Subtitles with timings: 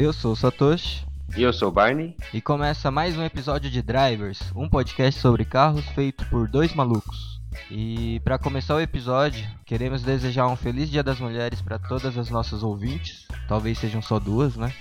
[0.00, 1.04] Eu sou o Satoshi.
[1.36, 2.16] E eu sou o Barney.
[2.32, 7.38] E começa mais um episódio de Drivers, um podcast sobre carros feito por dois malucos.
[7.70, 12.30] E para começar o episódio, queremos desejar um feliz Dia das Mulheres para todas as
[12.30, 13.26] nossas ouvintes.
[13.46, 14.72] Talvez sejam só duas, né?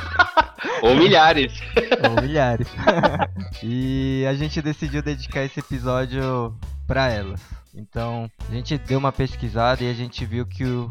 [0.84, 1.54] Ou milhares.
[2.06, 2.68] Ou milhares.
[3.64, 6.54] e a gente decidiu dedicar esse episódio
[6.86, 7.40] para elas.
[7.74, 10.90] Então, a gente deu uma pesquisada e a gente viu que o,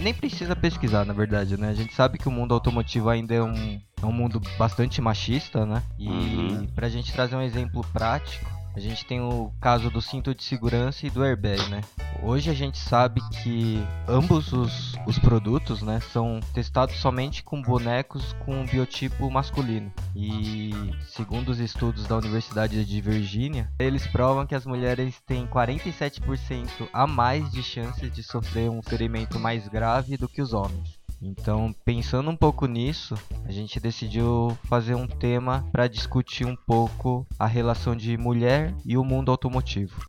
[0.00, 1.68] nem precisa pesquisar, na verdade, né?
[1.68, 5.64] A gente sabe que o mundo automotivo ainda é um, é um mundo bastante machista,
[5.64, 5.82] né?
[5.98, 6.66] E uhum.
[6.74, 11.06] pra gente trazer um exemplo prático, a gente tem o caso do cinto de segurança
[11.06, 11.82] e do airbag, né?
[12.22, 18.34] Hoje a gente sabe que ambos os, os produtos, né, são testados somente com bonecos
[18.44, 19.92] com biotipo masculino.
[20.16, 20.72] E
[21.08, 27.06] segundo os estudos da Universidade de Virgínia, eles provam que as mulheres têm 47% a
[27.06, 30.99] mais de chances de sofrer um ferimento mais grave do que os homens.
[31.22, 37.26] Então, pensando um pouco nisso, a gente decidiu fazer um tema para discutir um pouco
[37.38, 40.02] a relação de mulher e o mundo automotivo.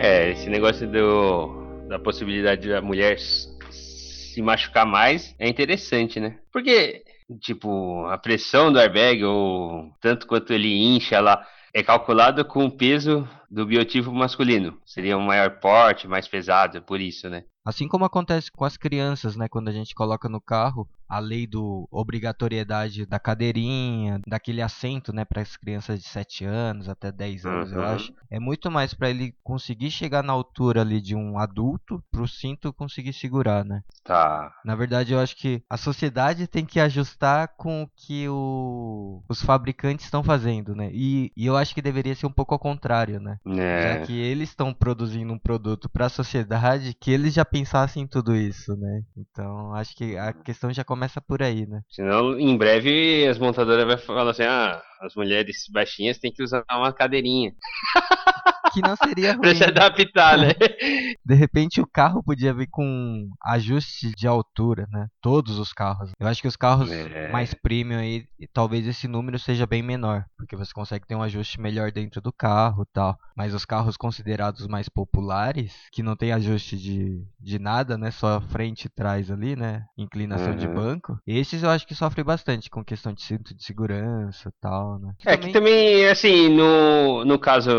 [0.00, 6.38] É, esse negócio do, da possibilidade da mulher se machucar mais é interessante, né?
[6.52, 7.04] Porque,
[7.40, 12.70] tipo, a pressão do airbag, ou tanto quanto ele incha lá, é calculada com o
[12.70, 14.76] peso do biotipo masculino.
[14.84, 17.44] Seria um maior porte, mais pesado, por isso, né?
[17.64, 19.48] Assim como acontece com as crianças, né?
[19.48, 25.26] Quando a gente coloca no carro a lei do obrigatoriedade da cadeirinha, daquele assento, né,
[25.26, 27.78] para as crianças de 7 anos até 10 anos, uhum.
[27.78, 28.14] eu acho.
[28.30, 32.72] É muito mais para ele conseguir chegar na altura ali de um adulto, pro cinto
[32.72, 33.82] conseguir segurar, né?
[34.02, 34.54] Tá.
[34.64, 39.22] Na verdade, eu acho que a sociedade tem que ajustar com o que o...
[39.28, 40.88] os fabricantes estão fazendo, né?
[40.94, 43.38] E, e, eu acho que deveria ser um pouco ao contrário, né?
[43.46, 43.82] É.
[43.82, 48.06] Já que eles estão produzindo um produto para a sociedade, que eles já pensassem em
[48.06, 49.02] tudo isso, né?
[49.14, 51.82] Então, acho que a questão já começa começa por aí, né?
[51.90, 56.64] Senão, em breve, as montadoras vão falar assim: ah, as mulheres baixinhas têm que usar
[56.70, 57.52] uma cadeirinha.
[58.72, 59.40] que não seria ruim.
[59.42, 60.52] pra se adaptar, né?
[61.24, 65.08] De repente o carro podia vir com ajuste de altura, né?
[65.20, 66.10] Todos os carros.
[66.18, 67.30] Eu acho que os carros é.
[67.30, 71.60] mais premium aí, talvez esse número seja bem menor, porque você consegue ter um ajuste
[71.60, 73.16] melhor dentro do carro, tal.
[73.36, 78.10] Mas os carros considerados mais populares, que não tem ajuste de, de nada, né?
[78.10, 79.84] Só frente e trás ali, né?
[79.96, 80.56] Inclinação uhum.
[80.56, 81.18] de banco.
[81.26, 85.14] Esses eu acho que sofrem bastante com questão de cinto de segurança, tal, né?
[85.24, 85.46] É também...
[85.46, 87.72] que também assim, no no caso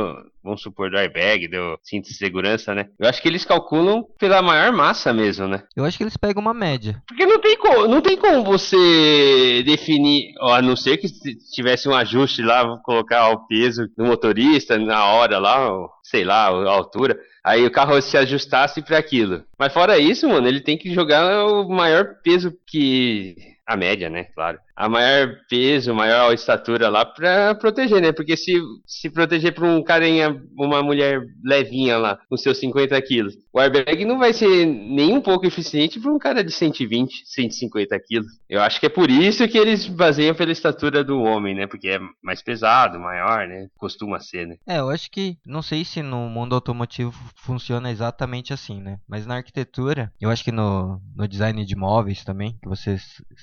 [0.43, 2.87] vamos supor, do airbag, do cinto de segurança, né?
[2.99, 5.63] Eu acho que eles calculam pela maior massa mesmo, né?
[5.75, 7.01] Eu acho que eles pegam uma média.
[7.07, 11.07] Porque não tem como, não tem como você definir, a não ser que
[11.53, 15.69] tivesse um ajuste lá, vou colocar o peso do motorista na hora lá,
[16.03, 17.17] sei lá, a altura.
[17.43, 19.43] Aí o carro se ajustasse para aquilo.
[19.59, 24.25] Mas fora isso, mano, ele tem que jogar o maior peso que a média, né?
[24.35, 24.59] Claro.
[24.75, 28.11] A maior peso, maior estatura lá pra proteger, né?
[28.11, 28.53] Porque se
[28.85, 34.05] se proteger pra um carinha, uma mulher levinha lá, com seus 50 quilos, o airbag
[34.05, 38.31] não vai ser nem um pouco eficiente pra um cara de 120, 150 quilos.
[38.49, 41.67] Eu acho que é por isso que eles baseiam pela estatura do homem, né?
[41.67, 43.67] Porque é mais pesado, maior, né?
[43.77, 44.57] Costuma ser, né?
[44.67, 48.99] É, eu acho que, não sei se no mundo automotivo funciona exatamente assim, né?
[49.07, 52.97] Mas na arquitetura, eu acho que no, no design de móveis também, que você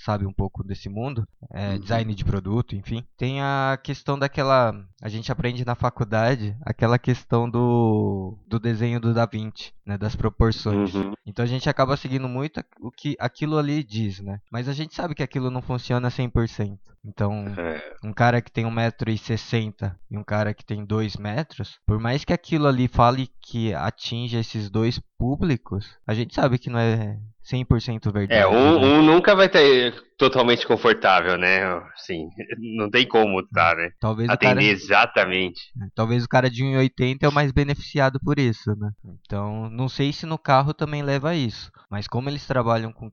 [0.05, 1.20] sabe um pouco desse mundo,
[1.53, 1.79] é, uhum.
[1.79, 3.05] design de produto, enfim.
[3.17, 4.75] Tem a questão daquela.
[5.03, 9.97] A gente aprende na faculdade aquela questão do, do desenho do Da Vinci, né?
[9.97, 10.95] Das proporções.
[10.95, 11.13] Uhum.
[11.27, 14.41] Então a gente acaba seguindo muito o que aquilo ali diz, né?
[14.51, 16.79] Mas a gente sabe que aquilo não funciona 100%.
[17.05, 17.83] Então, é.
[18.05, 22.33] um cara que tem 1,60m e um cara que tem 2 metros, por mais que
[22.33, 27.19] aquilo ali fale que atinja esses dois públicos, a gente sabe que não é
[27.51, 28.41] 100% verdade.
[28.41, 28.87] É, um, né?
[28.87, 31.61] um nunca vai ter totalmente confortável, né?
[31.97, 32.29] Sim,
[32.77, 33.91] não tem como tá, né?
[34.01, 34.65] Talvez Atender cara...
[34.65, 35.61] exatamente.
[35.83, 38.91] É, talvez o cara de 1,80 é o mais beneficiado por isso, né?
[39.27, 41.71] Então, não sei se no carro também leva a isso.
[41.91, 43.11] Mas como eles trabalham com,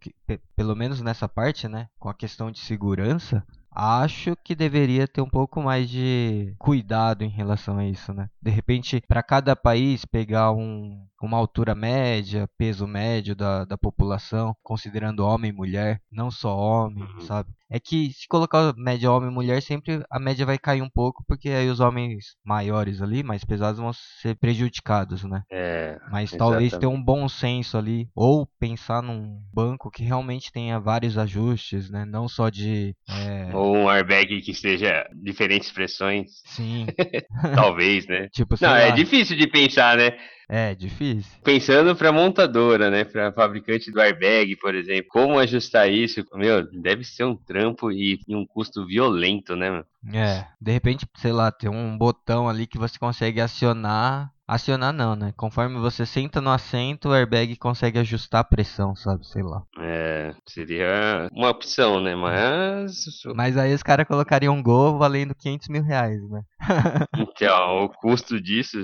[0.56, 1.88] pelo menos nessa parte, né?
[2.00, 3.44] Com a questão de segurança,
[3.78, 8.28] acho que deveria ter um pouco mais de cuidado em relação a isso, né?
[8.42, 14.56] De repente, para cada país pegar um, uma altura média, peso médio da, da população,
[14.62, 17.22] considerando homem e mulher, não só homem, uhum.
[17.22, 17.50] sabe?
[17.70, 21.24] É que se colocar média homem e mulher, sempre a média vai cair um pouco,
[21.28, 23.92] porque aí os homens maiores ali, mais pesados, vão
[24.22, 25.44] ser prejudicados, né?
[25.52, 25.98] É.
[26.10, 26.38] Mas exatamente.
[26.38, 31.90] talvez ter um bom senso ali, ou pensar num banco que realmente tenha vários ajustes,
[31.90, 32.06] né?
[32.06, 32.96] Não só de.
[33.10, 33.54] É...
[33.54, 36.42] Ou um airbag que seja diferentes pressões.
[36.46, 36.88] Sim.
[37.54, 38.30] talvez, né?
[38.30, 38.96] tipo, Não, é lá.
[38.96, 40.18] difícil de pensar, né?
[40.50, 41.32] É, difícil.
[41.44, 43.04] Pensando pra montadora, né?
[43.04, 45.10] Pra fabricante do airbag, por exemplo.
[45.10, 46.24] Como ajustar isso?
[46.36, 49.84] Meu, deve ser um trampo e, e um custo violento, né?
[50.14, 54.32] É, de repente, sei lá, tem um botão ali que você consegue acionar.
[54.48, 55.34] Acionar não, né?
[55.36, 59.28] Conforme você senta no assento, o airbag consegue ajustar a pressão, sabe?
[59.28, 59.62] Sei lá.
[59.80, 62.16] É, seria uma opção, né?
[62.16, 62.94] Mas.
[63.36, 66.42] Mas aí os caras colocariam um gol valendo 500 mil reais, né?
[67.40, 68.78] Então, o custo disso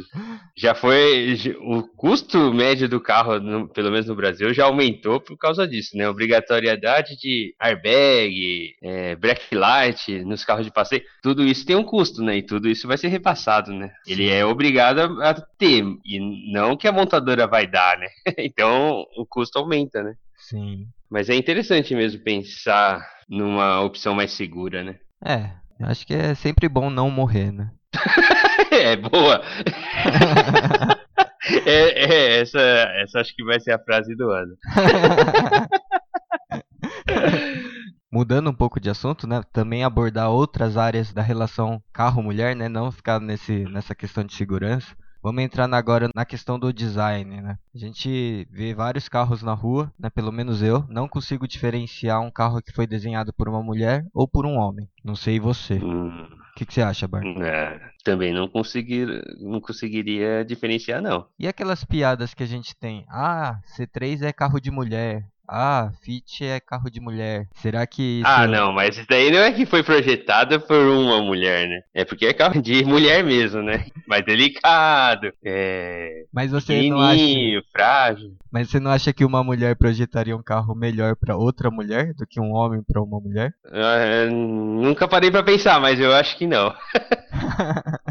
[0.55, 1.35] já foi.
[1.61, 5.97] O custo médio do carro, no- pelo menos no Brasil, já aumentou por causa disso,
[5.97, 6.07] né?
[6.07, 9.17] Obrigatoriedade de airbag, é,
[9.51, 12.37] light nos carros de passeio, tudo isso tem um custo, né?
[12.37, 13.91] E tudo isso vai ser repassado, né?
[14.05, 15.33] Ele é obrigado a
[15.63, 18.07] ter, e não que a montadora vai dar, né?
[18.37, 20.13] Então o custo aumenta, né?
[20.37, 20.87] Sim.
[21.09, 24.97] Mas é interessante mesmo pensar numa opção mais segura, né?
[25.25, 25.51] É,
[25.85, 27.71] acho que é sempre bom não morrer, né?
[28.71, 29.41] É boa.
[31.65, 32.59] É, é, essa,
[33.01, 34.55] essa acho que vai ser a frase do ano.
[38.09, 39.41] Mudando um pouco de assunto, né?
[39.51, 42.69] Também abordar outras áreas da relação carro-mulher, né?
[42.69, 44.95] Não ficar nesse, nessa questão de segurança.
[45.23, 47.57] Vamos entrar agora na questão do design, né?
[47.73, 50.09] A gente vê vários carros na rua, né?
[50.11, 54.27] Pelo menos eu não consigo diferenciar um carro que foi desenhado por uma mulher ou
[54.27, 54.87] por um homem.
[55.03, 55.77] Não sei você.
[55.79, 57.27] O Hum, que, que você acha, Bar?
[57.41, 59.07] é, também não, conseguir,
[59.39, 61.27] não conseguiria diferenciar, não.
[61.37, 63.05] E aquelas piadas que a gente tem?
[63.07, 65.29] Ah, C3 é carro de mulher.
[65.47, 67.47] Ah, Fit é carro de mulher.
[67.55, 68.27] Será que isso...
[68.27, 71.81] Ah, não, mas isso daí não é que foi projetado por uma mulher, né?
[71.93, 73.85] É porque é carro de mulher mesmo, né?
[74.07, 76.23] Mais delicado, é.
[76.31, 77.23] Mas você não acha...
[77.71, 78.33] Frágil.
[78.51, 82.25] Mas você não acha que uma mulher projetaria um carro melhor pra outra mulher do
[82.25, 83.53] que um homem pra uma mulher?
[83.65, 86.73] Ah, nunca parei pra pensar, mas eu acho que não.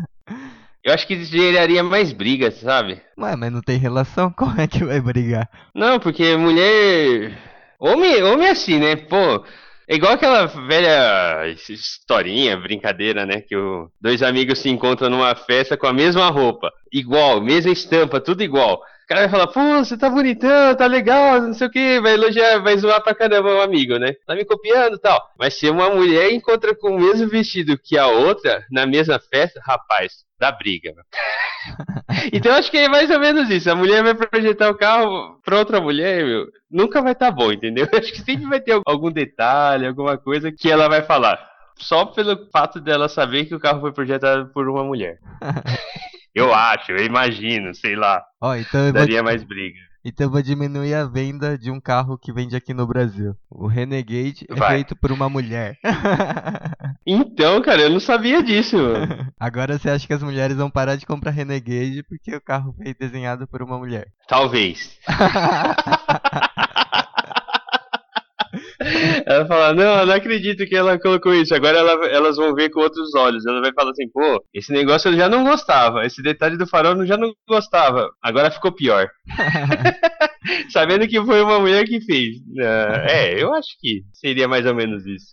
[0.93, 3.01] Eu acho que geraria mais brigas, sabe?
[3.19, 4.31] Ué, mas não tem relação?
[4.37, 5.49] Como é que vai brigar?
[5.75, 7.33] Não, porque mulher.
[7.81, 8.95] Homem, homem é assim, né?
[8.95, 9.43] Pô,
[9.89, 13.41] é igual aquela velha historinha, brincadeira, né?
[13.41, 13.91] Que o...
[13.99, 18.79] dois amigos se encontram numa festa com a mesma roupa, igual, mesma estampa, tudo igual.
[19.13, 22.15] O cara vai falar, pô, você tá bonitão, tá legal, não sei o que, vai
[22.15, 24.15] elogiar, vai zoar pra caramba o amigo, né?
[24.27, 25.23] Tá me copiando e tal.
[25.39, 29.61] Mas se uma mulher encontra com o mesmo vestido que a outra, na mesma festa,
[29.63, 30.95] rapaz, dá briga.
[32.33, 33.71] Então acho que é mais ou menos isso.
[33.71, 36.47] A mulher vai projetar o carro pra outra mulher, meu.
[36.71, 37.87] Nunca vai estar bom, entendeu?
[37.91, 41.39] Eu acho que sempre vai ter algum detalhe, alguma coisa que ela vai falar.
[41.77, 45.19] Só pelo fato dela saber que o carro foi projetado por uma mulher.
[46.35, 48.23] Eu acho, eu imagino, sei lá.
[48.41, 49.79] Ó, então eu, vou, Daria mais briga.
[50.05, 53.35] então eu vou diminuir a venda de um carro que vende aqui no Brasil.
[53.51, 54.71] O Renegade é Vai.
[54.77, 55.77] feito por uma mulher.
[57.05, 59.27] Então, cara, eu não sabia disso, mano.
[59.39, 62.95] Agora você acha que as mulheres vão parar de comprar Renegade porque o carro foi
[62.95, 64.07] desenhado por uma mulher?
[64.29, 64.97] Talvez.
[69.27, 71.55] Ela fala, não, eu não acredito que ela colocou isso.
[71.55, 73.45] Agora ela- elas vão ver com outros olhos.
[73.47, 76.05] Ela vai falar assim, pô, esse negócio eu já não gostava.
[76.05, 78.11] Esse detalhe do farol eu já não gostava.
[78.23, 79.09] Agora ficou pior.
[80.71, 82.37] Sabendo que foi uma mulher que fez.
[82.61, 85.33] Ah, é, eu acho que seria mais ou menos isso.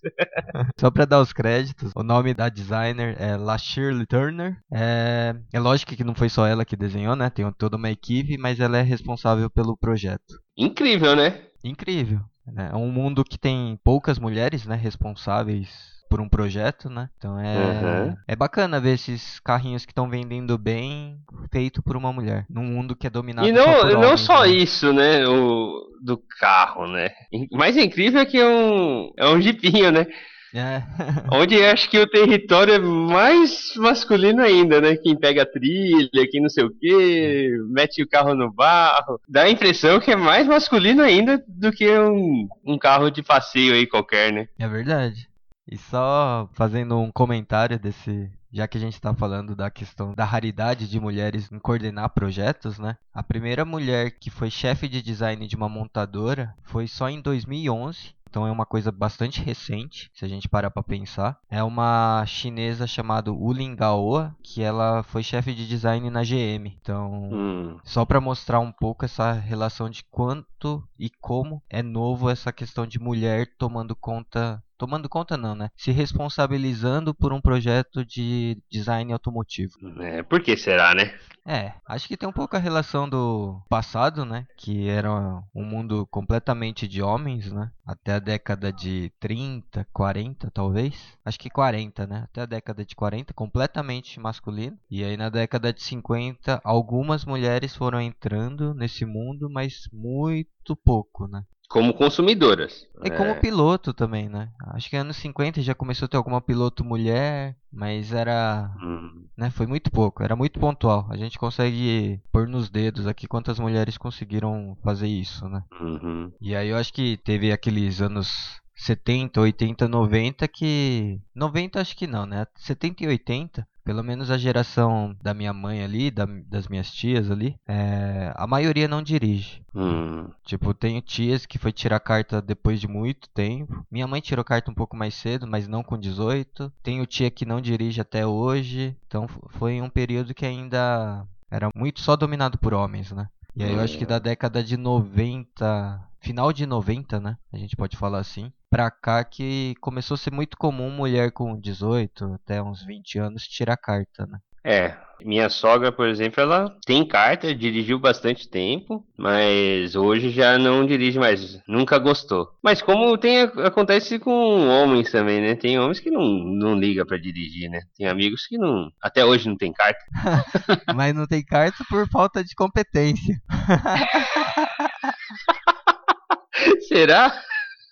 [0.79, 4.57] Só pra dar os créditos, o nome da designer é La Shirley Turner.
[4.71, 7.29] É, é lógico que não foi só ela que desenhou, né?
[7.29, 10.39] Tem toda uma equipe, mas ela é responsável pelo projeto.
[10.57, 11.41] Incrível, né?
[11.63, 12.19] Incrível.
[12.53, 12.69] Né?
[12.71, 15.69] É um mundo que tem poucas mulheres, né, responsáveis
[16.09, 17.07] por um projeto, né?
[17.17, 18.15] Então é Uhum.
[18.27, 21.19] é bacana ver esses carrinhos que estão vendendo bem
[21.51, 24.19] feito por uma mulher, num mundo que é dominado E só não, por não homens,
[24.21, 24.49] só né?
[24.49, 25.27] isso, né?
[25.27, 27.09] O do carro, né?
[27.51, 30.07] O mais incrível é que é um, é um jipinho, né?
[30.53, 30.83] É.
[31.31, 34.95] Onde acho que o território é mais masculino ainda, né?
[34.95, 39.19] Quem pega a trilha, quem não sei o que, mete o carro no barro.
[39.27, 43.73] Dá a impressão que é mais masculino ainda do que um, um carro de passeio
[43.73, 44.47] aí qualquer, né?
[44.57, 45.29] É verdade.
[45.71, 48.31] E só fazendo um comentário desse.
[48.51, 52.79] Já que a gente está falando da questão da raridade de mulheres em coordenar projetos,
[52.79, 52.97] né?
[53.13, 58.15] A primeira mulher que foi chefe de design de uma montadora foi só em 2011.
[58.29, 61.37] Então é uma coisa bastante recente, se a gente parar para pensar.
[61.49, 66.77] É uma chinesa chamada Wu Lingaoa, que ela foi chefe de design na GM.
[66.81, 67.77] Então, Hum.
[67.83, 72.85] só para mostrar um pouco essa relação de quanto e como é novo essa questão
[72.85, 75.69] de mulher tomando conta tomando conta não, né?
[75.75, 79.73] Se responsabilizando por um projeto de design automotivo.
[79.99, 81.13] É, por que será, né?
[81.45, 84.47] É, acho que tem um pouco a relação do passado, né?
[84.55, 85.11] Que era
[85.53, 87.71] um mundo completamente de homens, né?
[87.85, 91.17] Até a década de 30, 40 talvez.
[91.25, 92.21] Acho que 40, né?
[92.25, 94.77] Até a década de 40, completamente masculino.
[94.89, 101.27] E aí na década de 50, algumas mulheres foram entrando nesse mundo, mas muito pouco,
[101.27, 101.43] né?
[101.69, 102.87] Como consumidoras.
[103.03, 104.49] E como piloto também, né?
[104.73, 108.71] Acho que anos 50 já começou a ter alguma piloto mulher, mas era.
[108.81, 109.27] Hum.
[109.37, 111.07] Né, foi muito pouco, era muito pontual.
[111.11, 115.63] A gente consegue pôr nos dedos aqui quantas mulheres conseguiram fazer isso, né?
[115.79, 116.31] Uhum.
[116.41, 121.21] E aí eu acho que teve aqueles anos 70, 80, 90 que.
[121.35, 122.47] 90 acho que não, né?
[122.55, 127.31] 70 e 80 pelo menos a geração da minha mãe ali, da, das minhas tias
[127.31, 129.63] ali, é, a maioria não dirige.
[129.73, 130.29] Hum.
[130.45, 133.83] Tipo, tenho tias que foi tirar carta depois de muito tempo.
[133.89, 136.71] Minha mãe tirou carta um pouco mais cedo, mas não com 18.
[136.83, 138.95] Tenho tia que não dirige até hoje.
[139.07, 139.27] Então
[139.57, 143.27] foi um período que ainda era muito só dominado por homens, né?
[143.55, 147.39] E aí eu acho que da década de 90, final de 90, né?
[147.51, 148.53] A gente pode falar assim.
[148.69, 153.47] Pra cá que começou a ser muito comum mulher com 18 até uns 20 anos
[153.47, 154.37] tirar carta, né?
[154.63, 160.85] É, minha sogra, por exemplo, ela tem carta, dirigiu bastante tempo, mas hoje já não
[160.85, 162.49] dirige mais, nunca gostou.
[162.63, 165.55] Mas como tem acontece com homens também, né?
[165.55, 167.79] Tem homens que não, não liga para dirigir, né?
[167.97, 169.99] Tem amigos que não, até hoje não tem carta.
[170.95, 173.41] mas não tem carta por falta de competência.
[176.87, 177.33] Será?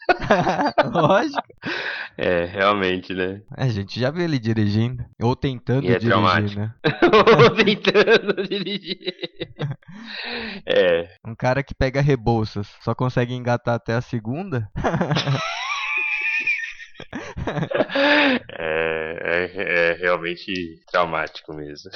[0.92, 1.42] Lógico.
[2.18, 3.42] É, realmente, né?
[3.56, 5.04] É, a gente já viu ele dirigindo.
[5.22, 6.60] Ou tentando E é dirigir, traumático.
[6.60, 6.74] né?
[7.44, 9.00] Ou tentando dirigir.
[10.66, 14.70] É, Um cara que pega Rebouças só consegue engatar até a segunda.
[18.60, 21.92] é, é, é realmente traumático mesmo.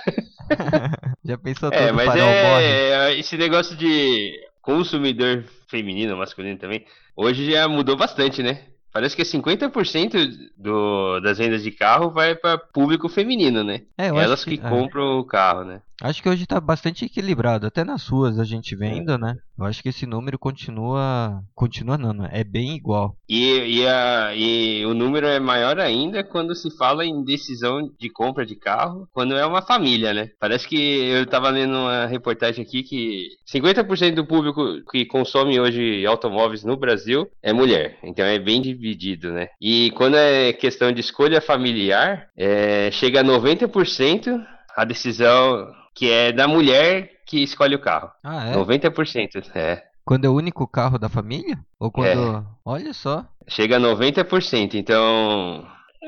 [1.24, 2.22] já pensou todo É, mas morre?
[2.24, 8.63] é, esse negócio de consumidor feminino, masculino também, hoje já mudou bastante, né?
[8.94, 10.27] Parece que 50%
[10.58, 13.84] do, das vendas de carro vai para público feminino, né?
[13.98, 14.70] É, Elas que- que, é.
[14.70, 15.82] compram o carro, né?
[16.01, 17.65] Acho que hoje tá bastante equilibrado.
[17.68, 19.38] Até nas ruas a gente vendo, né?
[19.62, 21.44] Eu acho que esse número continua.
[21.53, 22.25] Continua não?
[22.25, 23.15] É bem igual.
[23.30, 28.10] E, e, a- e o número é maior ainda quando se fala em decisão de
[28.10, 30.30] compra de carro, quando é uma família, né?
[30.39, 36.06] Parece que eu tava lendo uma reportagem aqui que 50% do público que consome hoje
[36.06, 38.00] automóveis no Brasil é mulher.
[38.03, 39.50] Então é bem dividido, né?
[39.62, 44.44] E quando é questão de escolha familiar, é, chega a 90%
[44.75, 48.12] a decisão que é da mulher que escolhe o carro.
[48.24, 48.55] Ah, é?
[48.55, 49.83] 90%, é.
[50.03, 51.57] Quando é o único carro da família?
[51.79, 52.45] Ou quando.
[52.65, 53.25] Olha só.
[53.48, 55.65] Chega a 90%, então.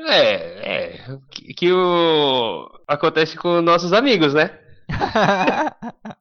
[0.08, 1.00] É, é.
[1.30, 2.68] Que, que o.
[2.86, 4.50] Acontece com nossos amigos, né?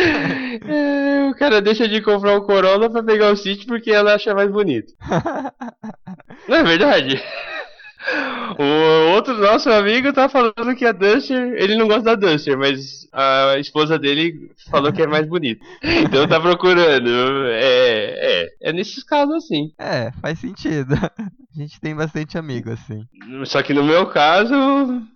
[0.00, 4.34] É, o cara deixa de comprar o Corolla pra pegar o City porque ela acha
[4.34, 4.92] mais bonito.
[6.48, 7.22] Não é verdade?
[8.58, 13.08] O outro nosso amigo tá falando que a Duster, ele não gosta da Duster, mas
[13.12, 15.64] a esposa dele falou que é mais bonita.
[15.80, 17.08] Então tá procurando.
[17.50, 19.72] É, é, é nesses casos assim.
[19.78, 20.94] é, faz sentido.
[21.56, 23.04] A gente tem bastante amigo assim.
[23.44, 24.54] Só que no meu caso,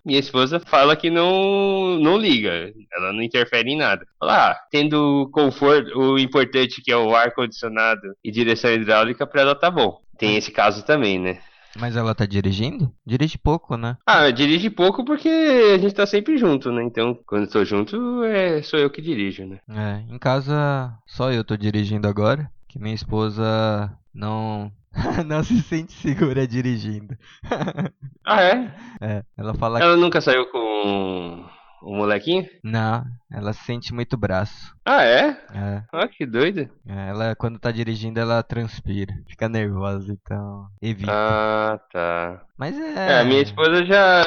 [0.03, 4.05] minha esposa fala que não, não liga, ela não interfere em nada.
[4.19, 9.41] Fala, ah, tendo conforto, o importante que é o ar condicionado e direção hidráulica, pra
[9.41, 10.01] ela tá bom.
[10.17, 11.39] Tem esse caso também, né?
[11.79, 12.93] Mas ela tá dirigindo?
[13.05, 13.97] Dirige pouco, né?
[14.05, 16.83] Ah, dirige pouco porque a gente tá sempre junto, né?
[16.83, 19.59] Então, quando tô junto, é, sou eu que dirijo, né?
[19.69, 24.71] É, em casa só eu tô dirigindo agora, que minha esposa não
[25.25, 27.17] não se sente segura dirigindo.
[28.25, 28.73] Ah, é?
[29.01, 31.45] É, ela fala Ela nunca saiu com
[31.83, 32.47] o molequinho?
[32.63, 34.73] não, ela sente muito braço.
[34.85, 35.29] Ah, é?
[35.53, 36.69] É, Ah, que doido.
[36.87, 41.11] é, ela quando tá dirigindo ela transpira, fica nervosa, então evita.
[41.11, 42.45] Ah, tá.
[42.57, 44.23] Mas É, é, a minha esposa já,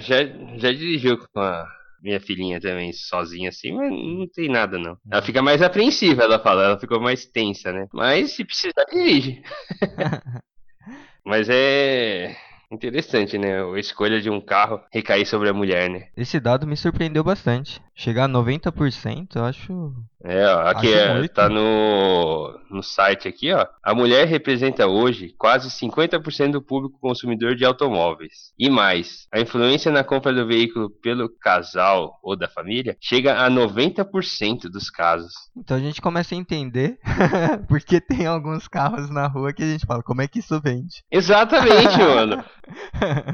[0.00, 0.24] já,
[0.56, 1.66] já dirigiu com a
[2.02, 4.96] minha filhinha também, sozinha assim, mas não tem nada não.
[5.10, 7.86] Ela fica mais apreensiva, ela fala, ela ficou mais tensa, né?
[7.92, 9.42] Mas se precisar, dirige.
[11.24, 12.34] Mas é
[12.70, 13.62] interessante, né?
[13.62, 16.08] A escolha de um carro recair sobre a mulher, né?
[16.16, 17.80] Esse dado me surpreendeu bastante.
[18.00, 19.92] Chegar a 90%, eu acho.
[20.24, 21.32] É, ó, aqui Acho é, muito.
[21.32, 23.66] tá no, no site aqui, ó.
[23.82, 28.52] A mulher representa hoje quase 50% do público consumidor de automóveis.
[28.56, 33.50] E mais, a influência na compra do veículo pelo casal ou da família chega a
[33.50, 35.32] 90% dos casos.
[35.56, 36.98] Então a gente começa a entender
[37.68, 41.02] porque tem alguns carros na rua que a gente fala, como é que isso vende?
[41.10, 42.44] Exatamente, mano.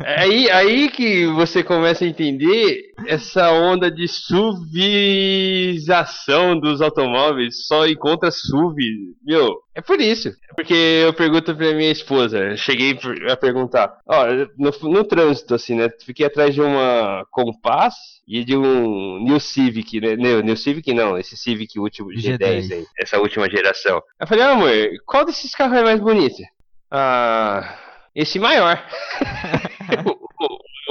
[0.02, 4.06] É Aí, aí que você começa a entender essa onda de
[4.54, 9.14] suvização dos automóveis, só encontra SUV.
[9.24, 10.30] Meu, é por isso.
[10.54, 15.88] Porque eu pergunto pra minha esposa, cheguei a perguntar, ó, no, no trânsito, assim, né?
[16.04, 17.94] Fiquei atrás de uma Compass
[18.26, 20.16] e de um New Civic, né?
[20.16, 24.02] New, New Civic não, esse Civic último G10, G10 aí, essa última geração.
[24.20, 24.70] Eu falei, ah, amor,
[25.06, 26.42] qual desses carros é mais bonito?
[26.90, 27.78] Ah,
[28.14, 28.82] esse maior.
[30.06, 30.24] o,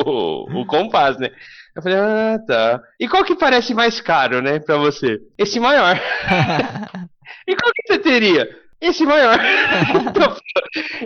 [0.06, 1.30] o, o Compass, né?
[1.76, 2.82] Eu falei, ah, tá.
[3.00, 5.20] E qual que parece mais caro, né, pra você?
[5.38, 6.00] Esse maior.
[7.48, 8.48] E qual que você teria?
[8.80, 9.38] Esse maior.
[10.08, 10.38] então,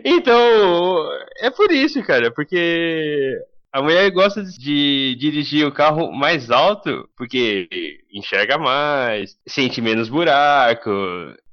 [0.04, 1.10] então,
[1.40, 3.40] é por isso, cara, porque
[3.78, 7.68] a mulher gosta de dirigir o carro mais alto porque
[8.12, 10.90] enxerga mais, sente menos buraco,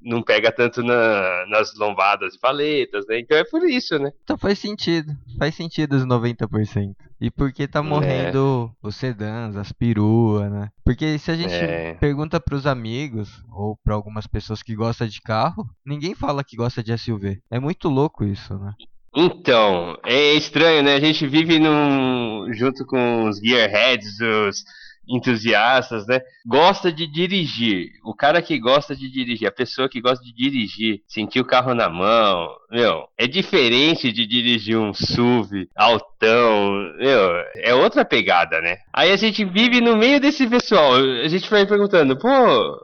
[0.00, 3.18] não pega tanto na- nas lombadas e paletas, né?
[3.20, 4.10] Então é por isso, né?
[4.22, 5.12] Então faz sentido.
[5.38, 6.94] Faz sentido os 90%.
[7.20, 10.68] E porque tá morrendo os sedãs, as peruas, né?
[10.84, 11.94] Porque se a gente É.
[11.94, 16.82] pergunta pros amigos ou pra algumas pessoas que gostam de carro, ninguém fala que gosta
[16.82, 17.40] de SUV.
[17.50, 18.72] É muito louco isso, né?
[19.16, 20.94] Então, é estranho, né?
[20.94, 24.64] A gente vive num, junto com os gearheads, os
[25.08, 26.20] entusiastas, né?
[26.46, 27.92] Gosta de dirigir.
[28.04, 31.74] O cara que gosta de dirigir, a pessoa que gosta de dirigir, sentir o carro
[31.74, 38.78] na mão, meu, é diferente de dirigir um SUV altão, meu, é outra pegada, né?
[38.92, 42.28] Aí a gente vive no meio desse pessoal, a gente vai perguntando, pô,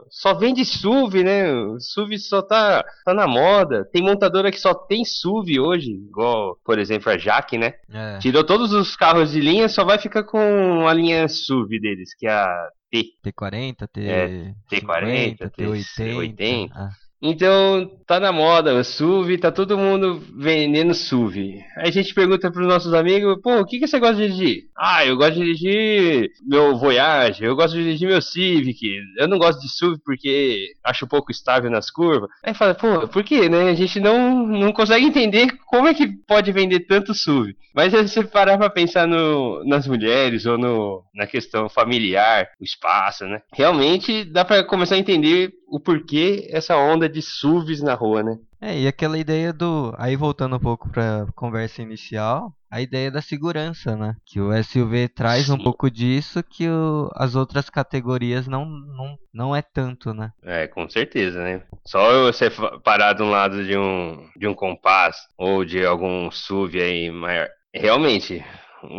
[0.09, 1.51] só vende SUV, né?
[1.53, 3.85] O SUV só tá, tá na moda.
[3.91, 7.73] Tem montadora que só tem SUV hoje, igual, por exemplo, a Jaque, né?
[7.91, 8.17] É.
[8.19, 12.27] Tirou todos os carros de linha, só vai ficar com a linha SUV deles, que
[12.27, 13.17] a T.
[13.23, 14.07] T40, T...
[14.07, 16.35] É, T40, 50, T80.
[16.35, 16.69] T80.
[16.73, 16.89] Ah.
[17.21, 21.59] Então, tá na moda o SUV, tá todo mundo vendendo SUV.
[21.77, 24.63] Aí a gente pergunta pros nossos amigos, pô, o que, que você gosta de dirigir?
[24.75, 28.81] Ah, eu gosto de dirigir meu Voyage, eu gosto de dirigir meu Civic,
[29.17, 32.29] eu não gosto de SUV porque acho pouco estável nas curvas.
[32.43, 33.69] Aí fala, pô, por quê, né?
[33.69, 37.55] A gente não, não consegue entender como é que pode vender tanto SUV.
[37.73, 42.63] Mas se você parar pra pensar no, nas mulheres ou no, na questão familiar, o
[42.63, 43.41] espaço, né?
[43.53, 48.37] Realmente dá pra começar a entender o porquê essa onda de SUVs na rua, né?
[48.59, 49.91] É, e aquela ideia do.
[49.97, 54.15] Aí voltando um pouco pra conversa inicial, a ideia da segurança, né?
[54.25, 55.63] Que o SUV traz um Sim.
[55.63, 60.31] pouco disso que o- as outras categorias não, não, não é tanto, né?
[60.43, 61.63] É, com certeza, né?
[61.87, 62.49] Só você
[62.83, 67.47] parar de um lado de um, de um Compass ou de algum SUV aí maior.
[67.73, 68.45] Realmente,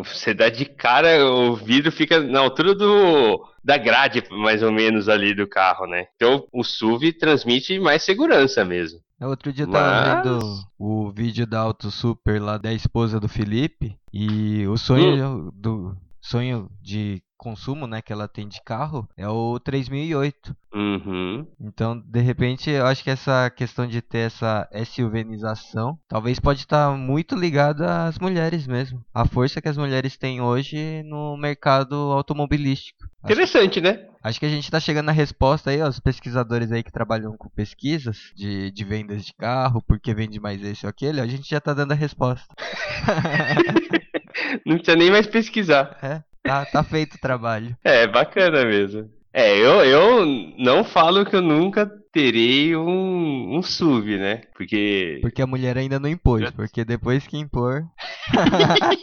[0.05, 5.09] você dá de cara, o vidro fica na altura do da grade, mais ou menos,
[5.09, 6.07] ali do carro, né?
[6.17, 9.01] Então o SUV transmite mais segurança mesmo.
[9.21, 13.21] É, Outro dia eu tava Mas- vendo o vídeo da Auto Super lá da esposa
[13.21, 19.09] do Felipe e o sonho do sonho de consumo, né, que ela tem de carro
[19.17, 20.57] é o 3008.
[20.73, 21.45] Uhum.
[21.61, 26.97] Então, de repente, eu acho que essa questão de ter essa SUVização talvez pode estar
[26.97, 29.05] muito ligada às mulheres mesmo.
[29.13, 33.03] A força que as mulheres têm hoje no mercado automobilístico.
[33.25, 34.07] Acho, Interessante, né?
[34.23, 37.37] acho que a gente está chegando na resposta aí, ó, os pesquisadores aí que trabalham
[37.37, 41.27] com pesquisas de, de vendas de carro, por que vende mais esse ou aquele, a
[41.27, 42.47] gente já tá dando a resposta.
[44.67, 45.99] Não precisa nem mais pesquisar.
[46.03, 47.77] É, tá, tá feito o trabalho.
[47.85, 49.09] É, bacana mesmo.
[49.35, 50.27] É, eu, eu
[50.59, 54.43] não falo que eu nunca terei um, um SUV, né?
[54.55, 55.21] Porque.
[55.23, 57.83] Porque a mulher ainda não impôs, porque depois que impor.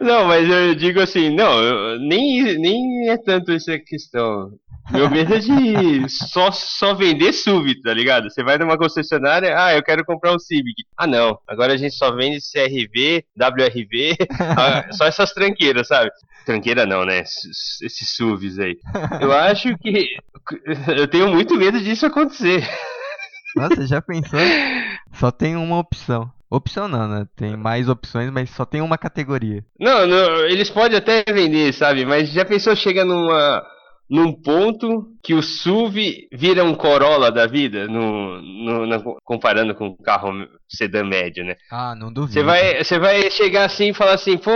[0.00, 4.52] Não, mas eu digo assim, não, eu- nem, nem é tanto essa questão.
[4.90, 8.30] Meu medo é de só, só vender SUV, tá ligado?
[8.30, 10.84] Você vai numa concessionária, ah, eu quero comprar um Civic.
[10.96, 14.16] Ah, não, agora a gente só vende CRV, WRV,
[14.56, 16.10] ah, só essas tranqueiras, sabe?
[16.44, 17.20] Tranqueira não, né?
[17.20, 18.78] Esses SUVs aí.
[19.20, 20.06] Eu acho que.
[20.96, 22.64] Eu tenho muito medo disso acontecer.
[23.56, 24.38] Nossa, já pensou?
[25.14, 26.30] Só tem uma opção.
[26.48, 27.26] Opção não, né?
[27.34, 29.64] Tem mais opções, mas só tem uma categoria.
[29.80, 32.04] Não, não, eles podem até vender, sabe?
[32.04, 33.66] Mas já pensou chega numa
[34.08, 39.88] num ponto que o SUV vira um Corolla da vida, no, no, no comparando com
[39.88, 40.30] um carro
[40.68, 41.56] sedã médio, né?
[41.70, 42.32] Ah, não duvido.
[42.32, 44.52] Você vai, você vai chegar assim e falar assim, pô,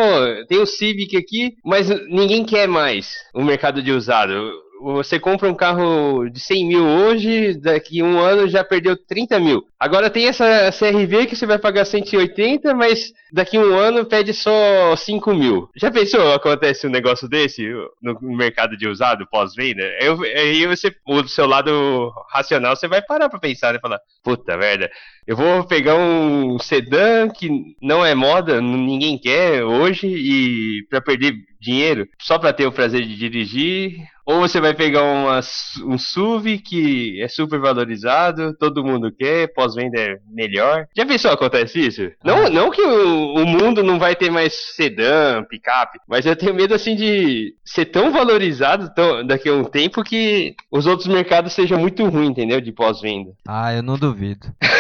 [0.48, 5.54] tem o Civic aqui, mas ninguém quer mais o mercado de usado você compra um
[5.54, 9.62] carro de 100 mil hoje, daqui um ano já perdeu 30 mil.
[9.78, 14.96] Agora tem essa CRV que você vai pagar 180, mas daqui um ano pede só
[14.96, 15.68] 5 mil.
[15.76, 17.62] Já pensou acontece um negócio desse
[18.02, 19.82] no mercado de usado pós-venda?
[20.00, 23.78] Aí você, o seu lado racional, você vai parar pra pensar e né?
[23.80, 24.90] falar, puta merda,
[25.26, 27.48] eu vou pegar um sedã que
[27.80, 33.02] não é moda, ninguém quer hoje, e para perder dinheiro só para ter o prazer
[33.02, 35.40] de dirigir, ou você vai pegar uma,
[35.84, 40.86] um SUV que é super valorizado, todo mundo quer, pós-venda é melhor.
[40.96, 42.10] Já pensou acontece isso?
[42.24, 42.50] Não, ah.
[42.50, 46.74] não que o, o mundo não vai ter mais sedã, picape, mas eu tenho medo
[46.74, 51.78] assim de ser tão valorizado tão, daqui a um tempo que os outros mercados sejam
[51.78, 52.60] muito ruins, entendeu?
[52.60, 53.32] De pós-venda.
[53.48, 54.46] Ah, eu não duvido.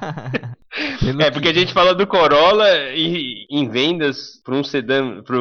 [1.20, 5.36] é, porque a gente fala do Corolla e, em vendas para um sedã, para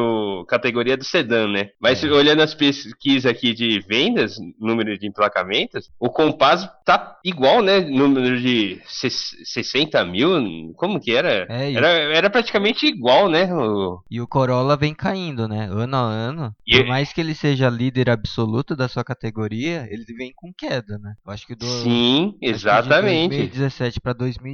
[0.48, 1.70] categoria do sedã, né?
[1.80, 2.08] Mas é.
[2.10, 7.80] olhando as pesquisas aqui de vendas, número de emplacamentos, o Compass tá igual, né?
[7.80, 11.46] Número de 60 mil, como que era?
[11.50, 13.54] É, era, era praticamente igual, né?
[13.54, 14.02] O...
[14.10, 15.68] E o Corolla vem caindo, né?
[15.72, 16.56] Ano a ano.
[16.66, 16.78] E...
[16.78, 21.14] Por mais que ele seja líder absoluto da sua categoria, ele vem com queda, né?
[21.26, 23.30] Eu acho que do Sim, exatamente.
[23.32, 24.49] de 2017 para 2018,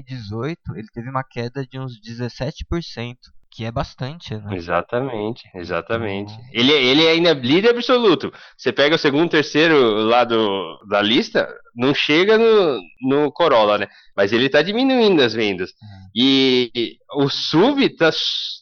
[0.76, 3.16] ele teve uma queda de uns 17%
[3.56, 4.54] que é bastante, né?
[4.58, 6.34] Exatamente, exatamente.
[6.34, 6.50] Uhum.
[6.52, 8.34] Ele, ele é ainda líder absoluto.
[8.58, 13.88] Você pega o segundo, terceiro lá do, da lista, não chega no, no Corolla, né?
[14.16, 15.70] Mas ele tá diminuindo as vendas.
[15.82, 16.10] Uhum.
[16.14, 18.12] E o SUV tá,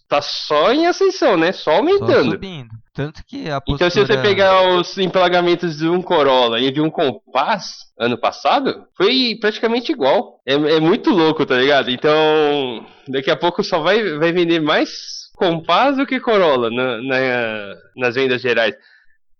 [0.07, 1.51] tá só em ascensão, né?
[1.51, 2.25] Só aumentando.
[2.25, 2.69] Só subindo.
[2.93, 3.75] Tanto que a postura...
[3.75, 8.85] Então se você pegar os empalagamentos de um Corolla e de um Compass ano passado,
[8.95, 10.39] foi praticamente igual.
[10.45, 11.89] É, é muito louco, tá ligado?
[11.89, 17.75] Então, daqui a pouco só vai, vai vender mais Compass do que Corolla na, na,
[17.97, 18.75] nas vendas gerais.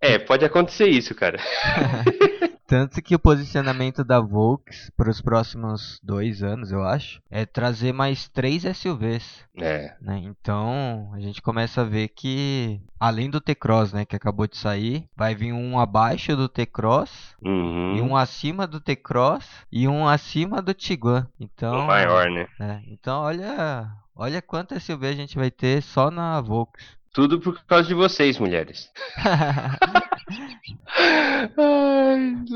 [0.00, 1.38] É, pode acontecer isso, cara.
[2.66, 7.92] Tanto que o posicionamento da Volks para os próximos dois anos, eu acho, é trazer
[7.92, 9.44] mais três SUVs.
[9.56, 9.94] É.
[10.00, 10.22] Né?
[10.24, 15.06] Então a gente começa a ver que, além do T-Cross, né, que acabou de sair,
[15.14, 17.96] vai vir um abaixo do T-Cross, uhum.
[17.96, 21.28] e um acima do T-Cross e um acima do Tiguan.
[21.38, 22.46] Então, o maior, né?
[22.58, 26.96] É, então olha, olha quanto SUV a gente vai ter só na Volks.
[27.12, 28.90] Tudo por causa de vocês, mulheres.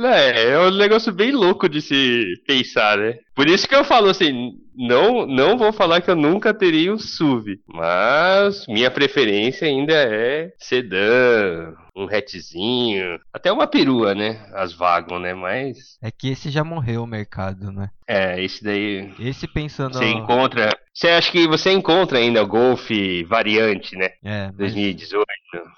[0.05, 3.19] é, é um negócio bem louco de se pensar, né?
[3.35, 6.99] Por isso que eu falo assim, não, não vou falar que eu nunca teria um
[6.99, 14.47] SUV, mas minha preferência ainda é sedã, um hatchzinho, até uma perua, né?
[14.55, 15.35] As Wagon, né?
[15.35, 17.91] Mas é que esse já morreu o mercado, né?
[18.07, 19.13] É, esse daí.
[19.19, 19.95] Esse pensando.
[19.95, 20.71] Você encontra.
[20.95, 22.91] Você acha que você encontra ainda o Golf
[23.27, 24.11] variante, né?
[24.25, 24.47] É.
[24.47, 24.57] Mas...
[24.57, 25.27] 2018.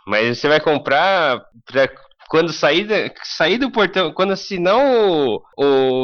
[0.07, 1.89] Mas você vai comprar pra
[2.31, 2.87] quando sair,
[3.25, 5.43] sair do portão, quando assinar o,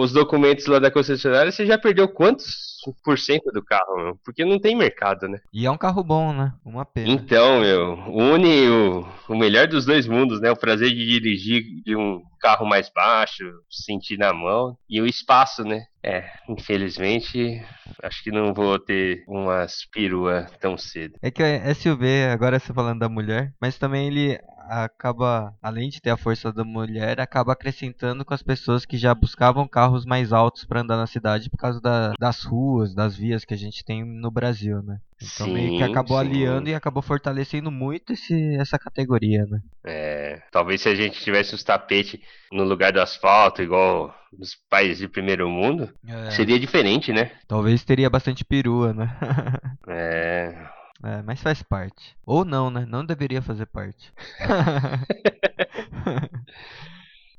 [0.03, 4.19] os documentos lá da concessionária, você já perdeu quantos por cento do carro, meu?
[4.25, 5.39] Porque não tem mercado, né?
[5.53, 6.53] E é um carro bom, né?
[6.65, 7.09] Uma pena.
[7.09, 10.51] Então, meu, une o, o melhor dos dois mundos, né?
[10.51, 15.65] O prazer de dirigir de um carro mais baixo, sentir na mão, e o espaço,
[15.65, 15.85] né?
[16.03, 17.61] É, infelizmente,
[18.03, 21.15] acho que não vou ter umas perua tão cedo.
[21.21, 26.01] É que o SUV, agora você falando da mulher, mas também ele acaba, além de
[26.01, 30.33] ter a força da mulher, acaba acrescentando com as pessoas que já buscavam carros mais
[30.33, 33.85] altos para andar na cidade por causa da, das ruas, das vias que a gente
[33.85, 34.99] tem no Brasil, né?
[35.17, 36.27] Então sim, meio que acabou sim.
[36.27, 39.61] aliando e acabou fortalecendo muito esse, essa categoria, né?
[39.85, 42.21] É, talvez se a gente tivesse os tapetes
[42.53, 46.31] no lugar do asfalto, igual nos países de primeiro mundo, é.
[46.31, 47.33] seria diferente, né?
[47.49, 49.17] Talvez teria bastante perua, né?
[49.89, 50.76] é.
[51.03, 52.17] É, mas faz parte.
[52.25, 52.87] Ou não, né?
[52.87, 54.13] Não deveria fazer parte.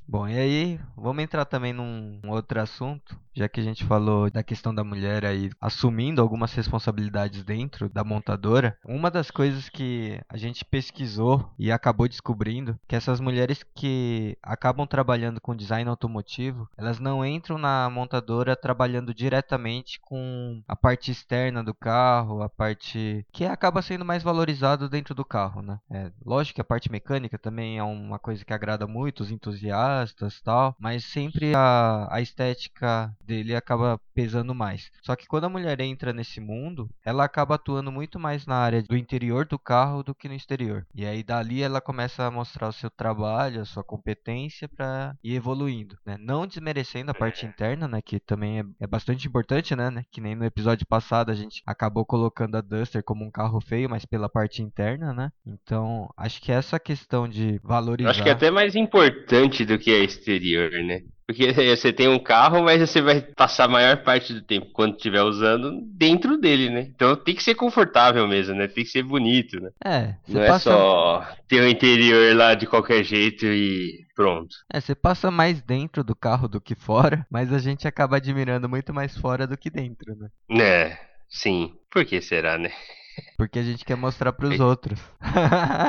[0.09, 4.41] Bom, e aí, vamos entrar também num outro assunto, já que a gente falou da
[4.41, 8.77] questão da mulher aí assumindo algumas responsabilidades dentro da montadora.
[8.85, 14.87] Uma das coisas que a gente pesquisou e acabou descobrindo que essas mulheres que acabam
[14.87, 21.61] trabalhando com design automotivo, elas não entram na montadora trabalhando diretamente com a parte externa
[21.61, 25.81] do carro, a parte que acaba sendo mais valorizado dentro do carro, né?
[25.91, 29.96] É, lógico que a parte mecânica também é uma coisa que agrada muito os entusiastas
[30.43, 34.91] tal, mas sempre a, a estética dele acaba pesando mais.
[35.03, 38.81] Só que quando a mulher entra nesse mundo, ela acaba atuando muito mais na área
[38.81, 40.85] do interior do carro do que no exterior.
[40.93, 45.35] E aí dali ela começa a mostrar o seu trabalho, a sua competência para ir
[45.35, 46.17] evoluindo, né?
[46.19, 50.19] Não desmerecendo a parte interna, né, que também é, é bastante importante, né, né, que
[50.19, 54.05] nem no episódio passado a gente acabou colocando a Duster como um carro feio, mas
[54.05, 55.31] pela parte interna, né?
[55.45, 59.86] Então, acho que essa questão de valorizar Acho que é até mais importante do que
[59.91, 61.01] a exterior, né?
[61.25, 64.95] Porque você tem um carro, mas você vai passar a maior parte do tempo, quando
[64.95, 66.81] estiver usando, dentro dele, né?
[66.95, 68.67] Então tem que ser confortável mesmo, né?
[68.67, 69.69] Tem que ser bonito, né?
[69.83, 74.55] É, Não é passa só ter o interior lá de qualquer jeito e pronto.
[74.71, 78.69] É, você passa mais dentro do carro do que fora, mas a gente acaba admirando
[78.69, 80.29] muito mais fora do que dentro, né?
[80.63, 80.97] É,
[81.29, 81.73] sim.
[81.91, 82.71] Por que será, né?
[83.37, 84.63] Porque a gente quer mostrar pros É.
[84.63, 84.99] outros.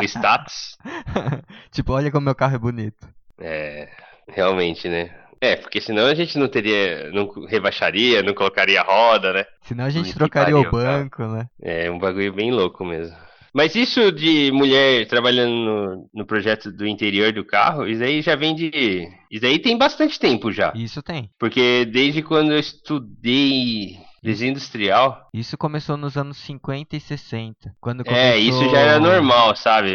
[0.00, 0.76] O status.
[1.70, 3.06] tipo, olha como meu carro é bonito.
[3.40, 3.88] É,
[4.29, 5.11] realmente, né?
[5.40, 9.44] É, porque senão a gente não teria, não rebaixaria, não colocaria roda, né?
[9.62, 11.46] Senão a gente Não trocaria o banco, né?
[11.62, 13.16] É um bagulho bem louco mesmo.
[13.55, 18.37] Mas isso de mulher trabalhando no, no projeto do interior do carro, isso aí já
[18.37, 19.09] vem de.
[19.31, 20.72] Isso aí tem bastante tempo já.
[20.74, 21.31] Isso tem.
[21.38, 27.72] Porque desde quando eu estudei desenho industrial, Isso começou nos anos 50 e 60.
[27.81, 29.92] Quando é, isso começou- já era normal, sabe?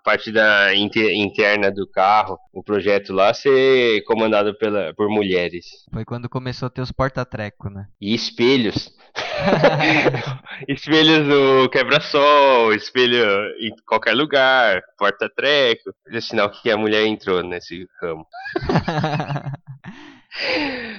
[0.00, 5.66] A parte da inte- interna do carro, o projeto lá ser comandado pela, por mulheres.
[5.92, 7.86] Foi quando começou a ter os porta-treco, né?
[8.00, 8.90] E espelhos.
[10.66, 13.26] espelhos no quebra-sol, espelho
[13.60, 15.90] em qualquer lugar, porta-treco.
[16.08, 18.26] É sinal que a mulher entrou nesse ramo.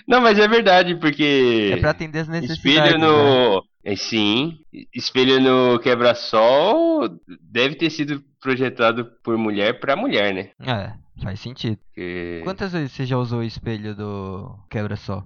[0.08, 2.66] Não, mas é verdade, porque é pra atender as necessidades.
[2.66, 3.08] espelho né?
[3.08, 3.64] no.
[3.84, 4.60] É, sim,
[4.94, 7.10] espelho no quebra-sol
[7.42, 10.50] deve ter sido projetado por mulher pra mulher, né?
[10.62, 11.78] É, faz sentido.
[11.78, 15.24] Porque- Quantas vezes você já usou o espelho do quebra-sol?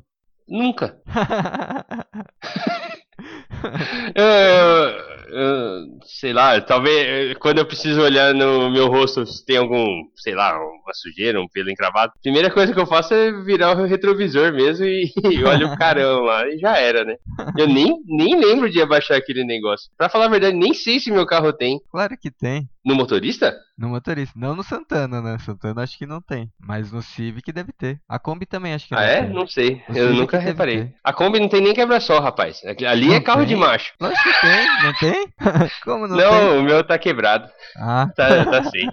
[0.48, 0.98] Nunca.
[4.16, 10.04] Eu, eu- sei lá, talvez quando eu preciso olhar no meu rosto se tem algum,
[10.16, 12.14] sei lá, uma sujeira, um pelo encravado.
[12.22, 16.22] Primeira coisa que eu faço é virar o retrovisor mesmo e, e olho o carão
[16.24, 17.16] lá e já era, né?
[17.58, 19.90] Eu nem, nem lembro de abaixar aquele negócio.
[19.98, 21.80] Pra falar a verdade, nem sei se meu carro tem.
[21.90, 22.70] claro que tem.
[22.86, 23.58] No motorista?
[23.78, 24.34] No motorista.
[24.38, 25.38] Não no Santana, né?
[25.40, 26.52] Santana acho que não tem.
[26.60, 28.00] Mas no Civic deve ter.
[28.08, 29.22] A Kombi também acho que Ah, não é?
[29.24, 29.34] tem.
[29.34, 29.82] Não sei.
[29.90, 30.78] O Eu Civic nunca reparei.
[30.86, 30.96] ter.
[31.04, 32.62] A Kombi não tem nem quebra-sol, rapaz.
[32.88, 33.48] Ali Não é carro tem?
[33.48, 33.92] de macho.
[34.00, 35.28] Lógico que tem, não tem?
[35.84, 36.60] Como não, Não, tem?
[36.60, 37.50] o meu tá quebrado.
[37.78, 38.88] Ah, Tá, tá sim.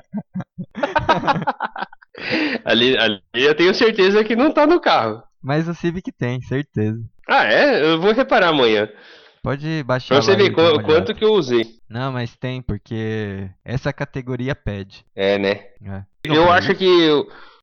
[2.64, 5.22] ali, ali eu tenho certeza que não tá no carro.
[5.42, 6.98] mas o Civic tem, certeza.
[7.28, 7.82] Ah, é?
[7.84, 8.88] Eu vou reparar amanhã.
[9.42, 11.64] Pode baixar Pra você ver qu- quanto que eu usei.
[11.88, 15.04] Não, mas tem, porque essa categoria pede.
[15.16, 15.66] É, né?
[15.84, 16.02] É.
[16.24, 17.08] Eu acho que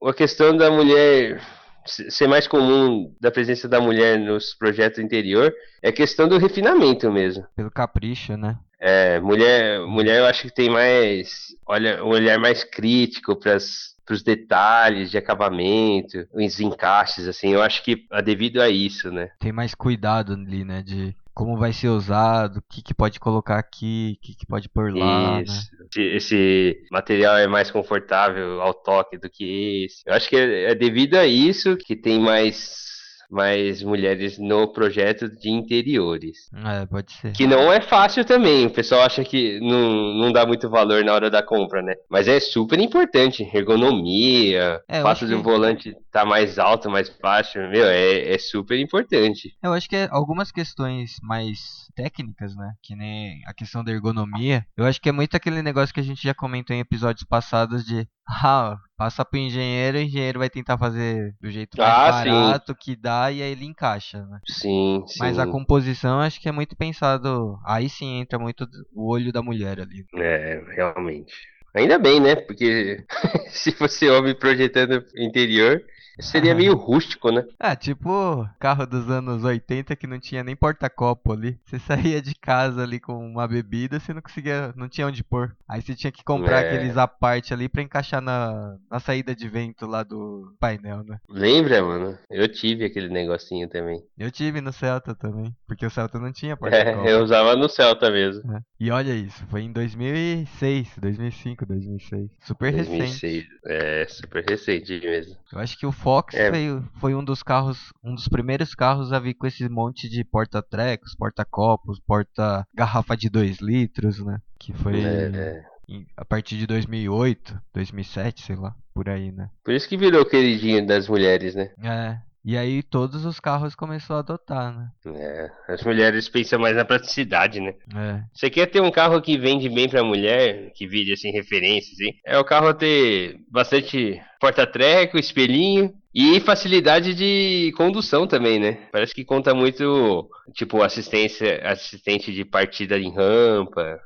[0.04, 1.42] a questão da mulher
[1.86, 7.10] se- ser mais comum da presença da mulher nos projetos interior é questão do refinamento
[7.10, 7.46] mesmo.
[7.56, 8.58] Pelo capricho, né?
[8.78, 14.24] É, mulher, mulher eu acho que tem mais, olha, um olhar mais crítico para os
[14.24, 19.30] detalhes de acabamento, os encaixes, assim, eu acho que é devido a isso, né?
[19.39, 20.82] Tem mais cuidado ali, né?
[20.82, 24.68] De como vai ser usado, o que, que pode colocar aqui, o que, que pode
[24.70, 25.44] pôr lá, né?
[25.44, 25.70] Isso.
[25.89, 30.04] Esse, esse material é mais confortável ao toque do que esse.
[30.06, 32.99] Eu acho que é, é devido a isso que tem mais,
[33.30, 36.50] mais mulheres no projeto de interiores.
[36.65, 37.32] É, pode ser.
[37.34, 38.65] Que não é fácil também.
[38.65, 41.94] O pessoal acha que não, não dá muito valor na hora da compra, né?
[42.10, 43.44] Mas é super importante.
[43.54, 48.80] Ergonomia, É, fato do que- volante estar mais alto, mais baixo, meu, é, é super
[48.80, 49.56] importante.
[49.62, 52.74] Eu acho que é algumas questões mais técnicas, né?
[52.82, 54.65] Que nem a questão da ergonomia.
[54.78, 57.86] Eu acho que é muito aquele negócio que a gente já comentou em episódios passados
[57.86, 58.08] de
[58.44, 62.30] ah, passa pro engenheiro, o engenheiro vai tentar fazer do jeito mais Ah, sim.
[62.30, 64.39] barato que dá e aí ele encaixa, né?
[64.48, 65.20] Sim, sim.
[65.20, 67.58] Mas a composição acho que é muito pensado.
[67.65, 70.06] Aí sim entra muito o olho da mulher ali.
[70.15, 71.34] É, realmente.
[71.76, 72.36] Ainda bem, né?
[72.36, 73.06] Porque
[73.50, 75.82] se fosse homem projetando interior,
[76.20, 77.46] seria meio rústico, né?
[77.60, 81.60] Ah, tipo carro dos anos 80 que não tinha nem porta-copo ali.
[81.66, 85.56] Você saía de casa ali com uma bebida, você não conseguia, não tinha onde pôr.
[85.68, 86.68] Aí você tinha que comprar É.
[86.76, 91.18] aqueles aparte ali pra encaixar na, na saída de vento lá do painel, né?
[91.30, 92.18] Lembra, mano?
[92.30, 94.02] Eu tive aquele negocinho também.
[94.18, 97.08] Eu tive no Celta também, porque o Celta não tinha É, porta-copo.
[97.08, 98.44] eu usava no Celta mesmo.
[98.50, 98.60] né?
[98.80, 102.30] E olha isso, foi em 2006, 2005, 2006.
[102.42, 102.98] Super recente.
[102.98, 103.46] 2006.
[103.66, 105.36] É, super recente mesmo.
[105.52, 106.50] Eu acho que o Fox É.
[106.50, 110.24] foi, foi um dos carros, um dos primeiros carros a vir com esse monte de
[110.24, 114.39] porta-trecos, porta-copos, porta-garrafa de 2 litros, né?
[114.60, 115.02] Que foi.
[115.04, 115.63] É, é.
[115.88, 119.50] em- a partir de 2008, 2007, sei lá, por aí, né?
[119.63, 121.72] Por isso que virou queridinho das mulheres, né?
[121.84, 122.17] É.
[122.45, 124.88] E aí todos os carros começou a adotar, né?
[125.15, 127.74] É, as mulheres pensam mais na praticidade, né?
[127.95, 128.24] É.
[128.34, 132.17] Você quer ter um carro que vende bem pra mulher, que vire assim referência, assim,
[132.26, 138.88] é o carro ter bastante porta-treco, espelhinho e facilidade de condução também, né?
[138.91, 143.99] Parece que conta muito, tipo, assistência, assistente de partida em rampa,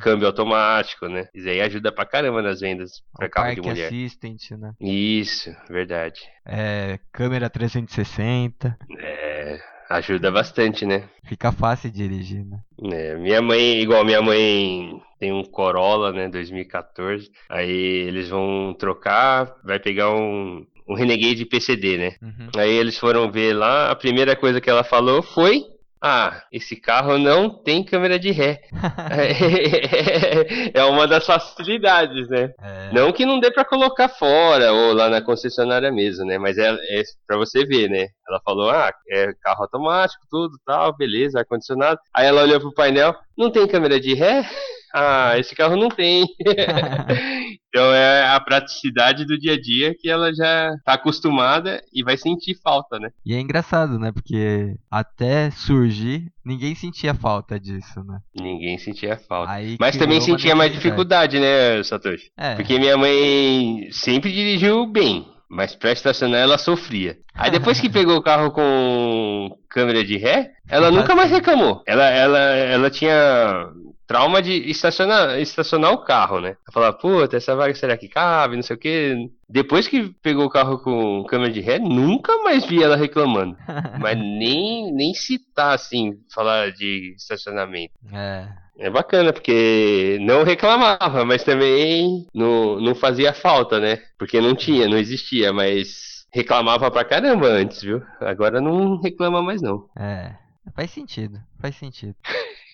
[0.00, 1.28] câmbio automático, né?
[1.34, 3.86] Isso aí ajuda pra caramba nas vendas pra O carro de mulher.
[3.86, 4.72] Assistant, né?
[4.80, 6.20] Isso, verdade.
[6.44, 8.76] É, câmera 360.
[8.98, 11.04] É, ajuda bastante, né?
[11.24, 12.58] Fica fácil dirigir, né?
[12.92, 17.30] É, minha mãe, igual minha mãe tem um Corolla, né, 2014.
[17.48, 22.12] Aí eles vão trocar, vai pegar um, um Renegade PCD, né?
[22.22, 22.48] Uhum.
[22.56, 25.64] Aí eles foram ver lá, a primeira coisa que ela falou foi:
[26.02, 28.60] Ah, esse carro não tem câmera de ré.
[30.74, 32.52] é uma das facilidades, né?
[32.60, 36.38] É, Não que não dê pra colocar fora ou lá na concessionária mesmo, né?
[36.38, 38.08] Mas é, é pra você ver, né?
[38.28, 41.98] Ela falou, ah, é carro automático, tudo, tal, beleza, ar-condicionado.
[42.12, 44.44] Aí ela olhou pro painel, não tem câmera de ré?
[44.98, 46.24] Ah, esse carro não tem.
[47.68, 52.16] então é a praticidade do dia a dia que ela já tá acostumada e vai
[52.16, 53.10] sentir falta, né?
[53.22, 54.10] E é engraçado, né?
[54.10, 58.20] Porque até surgir, ninguém sentia falta disso, né?
[58.34, 59.52] Ninguém sentia falta.
[59.52, 62.30] Aí Mas também sentia mais dificuldade, né, Satoshi?
[62.34, 67.16] É, Porque minha mãe sempre dirigiu bem, mas pra estacionar ela sofria.
[67.34, 71.82] Aí depois que pegou o carro com câmera de ré, ela nunca mais reclamou.
[71.86, 73.68] Ela, ela, ela tinha
[74.06, 76.56] trauma de estacionar, estacionar o carro, né?
[76.72, 79.14] Falava, puta, essa vaga será que cabe, não sei o quê.
[79.48, 83.56] Depois que pegou o carro com câmera de ré, nunca mais vi ela reclamando.
[84.00, 87.92] Mas nem, nem citar, assim, falar de estacionamento.
[88.12, 93.98] é, É bacana, porque não reclamava, mas também não, não fazia falta, né?
[94.18, 98.02] Porque não tinha, não existia, mas reclamava pra caramba antes, viu?
[98.20, 99.88] Agora não reclama mais não.
[99.98, 100.34] é.
[100.74, 102.16] Faz sentido, faz sentido.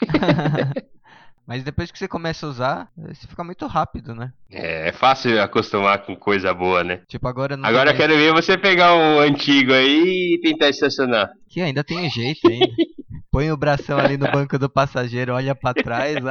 [1.47, 4.33] Mas depois que você começa a usar, você fica muito rápido, né?
[4.51, 7.01] É, é fácil acostumar com coisa boa, né?
[7.09, 11.31] Tipo, agora não Agora eu quero ver você pegar um antigo aí e tentar estacionar.
[11.49, 12.67] que ainda tem jeito ainda.
[13.31, 16.17] Põe o bração ali no banco do passageiro, olha pra trás.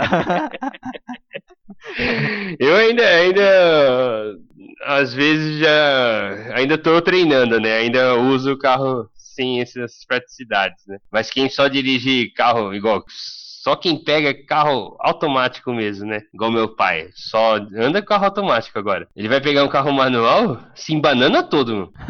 [2.59, 4.37] Eu ainda, ainda,
[4.85, 7.77] às vezes já, ainda tô treinando, né?
[7.77, 10.99] Ainda uso o carro sem essas praticidades, né?
[11.11, 13.03] Mas quem só dirige carro igual,
[13.63, 16.21] só quem pega carro automático mesmo, né?
[16.33, 19.07] Igual meu pai, só anda com carro automático agora.
[19.15, 21.93] Ele vai pegar um carro manual, se embanana todo, meu.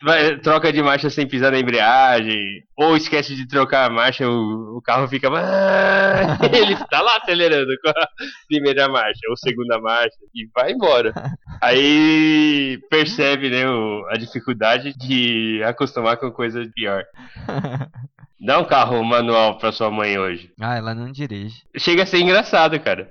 [0.00, 4.76] Vai- troca de marcha sem pisar na embreagem, ou esquece de trocar a marcha, o,
[4.76, 5.28] o carro fica.
[5.28, 8.06] "Ah", Ele tá lá acelerando com a
[8.46, 11.12] primeira marcha, ou segunda marcha, e vai embora.
[11.60, 17.02] Aí percebe, né, o- a dificuldade de acostumar com coisa pior.
[18.40, 20.52] Dá um carro manual pra sua mãe hoje.
[20.60, 21.62] ah, ela não dirige.
[21.76, 23.10] Chega a ser engraçado, cara.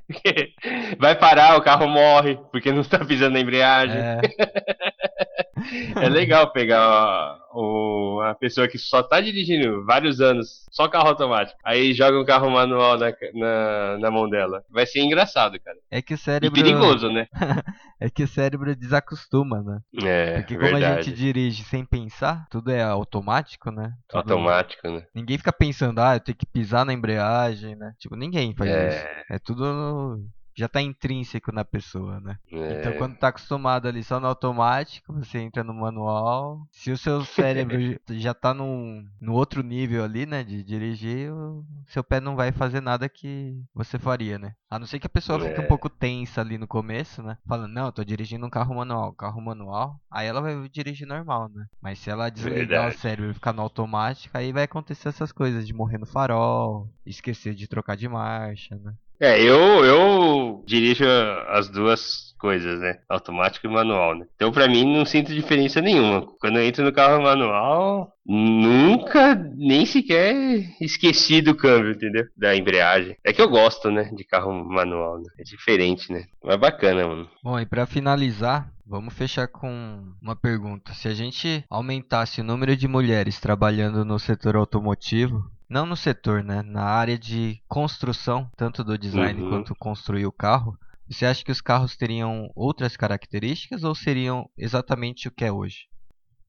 [0.98, 3.98] Vai parar, o carro morre, porque não tá pisando na embreagem.
[3.98, 4.20] É,
[6.00, 11.58] É legal pegar o, a pessoa que só tá dirigindo vários anos, só carro automático,
[11.64, 14.64] aí joga um carro manual na, na, na mão dela.
[14.70, 15.78] Vai ser engraçado, cara.
[15.90, 16.50] é que o E cérebro.
[16.50, 17.26] perigoso, né?
[18.00, 19.80] É que o cérebro desacostuma, né?
[20.02, 20.82] É, Porque como a verdade.
[20.82, 23.92] gente dirige sem pensar, tudo é automático, né?
[24.08, 25.06] Tudo- Automático, né?
[25.14, 27.94] Ninguém fica pensando, ah, eu tenho que pisar na embreagem, né?
[27.98, 29.06] Tipo, ninguém faz isso.
[29.06, 30.24] É, É tudo.
[30.58, 32.36] Já tá intrínseco na pessoa, né?
[32.52, 32.72] é.
[32.72, 36.66] Então quando tá acostumado ali só no automático, você entra no manual.
[36.72, 37.78] Se o seu cérebro
[38.10, 40.42] já tá num, no outro nível ali, né?
[40.42, 44.52] De dirigir, o seu pé não vai fazer nada que você faria, né?
[44.68, 45.62] A não ser que a pessoa fique É.
[45.62, 47.38] um pouco tensa ali no começo, né?
[47.46, 50.00] Falando, não, eu tô dirigindo um carro manual, carro manual.
[50.10, 51.66] Aí ela vai dirigir normal, né?
[51.80, 52.96] Mas se ela desligar Verdade.
[52.96, 56.88] o cérebro e ficar no automático, aí vai acontecer essas coisas de morrer no farol,
[57.06, 58.92] esquecer de trocar de marcha, né?
[59.20, 61.04] É, eu, eu dirijo
[61.48, 62.98] as duas coisas, né?
[63.08, 64.26] Automático e manual, né?
[64.36, 66.26] Então pra mim não sinto diferença nenhuma.
[66.40, 70.34] Quando eu entro no carro manual, nunca, nem sequer
[70.80, 72.26] esqueci do câmbio, entendeu?
[72.36, 73.16] Da embreagem.
[73.24, 74.10] É que eu gosto, né?
[74.14, 75.26] De carro manual, né?
[75.38, 76.24] É diferente, né?
[76.42, 77.28] Mas bacana, mano.
[77.42, 80.94] Bom, e pra finalizar, vamos fechar com uma pergunta.
[80.94, 86.42] Se a gente aumentasse o número de mulheres trabalhando no setor automotivo, não no setor,
[86.44, 89.48] né, na área de construção, tanto do design Uhum.
[89.48, 90.78] quanto construir o carro,
[91.08, 95.88] você acha que os carros teriam outras características ou seriam exatamente o que é hoje?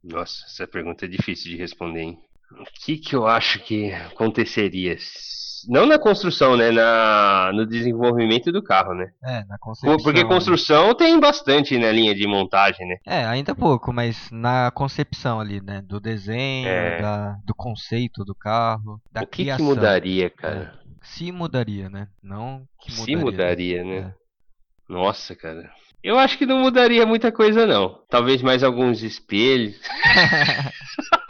[0.04, 2.20] Nossa, essa pergunta é difícil de responder, hein?
[2.52, 4.94] O que que eu acho que aconteceria
[5.68, 6.72] não na construção, né?
[6.72, 9.08] Na, no desenvolvimento do carro, né?
[9.24, 9.98] É, na concepção.
[9.98, 12.96] Porque construção tem bastante na linha de montagem, né?
[13.06, 15.82] É, ainda pouco, mas na concepção ali, né?
[15.82, 17.02] Do desenho, É.
[17.02, 19.66] da, do conceito do carro, da o que, que criação.
[19.66, 20.80] mudaria, cara?
[21.02, 22.08] Se mudaria, né?
[22.22, 23.18] Não que Se mudaria.
[23.20, 23.98] mudaria, né?
[23.98, 24.14] É.
[24.88, 25.70] Nossa, cara.
[26.04, 28.00] Eu acho que não mudaria muita coisa, não.
[28.10, 29.76] Talvez mais alguns espelhos.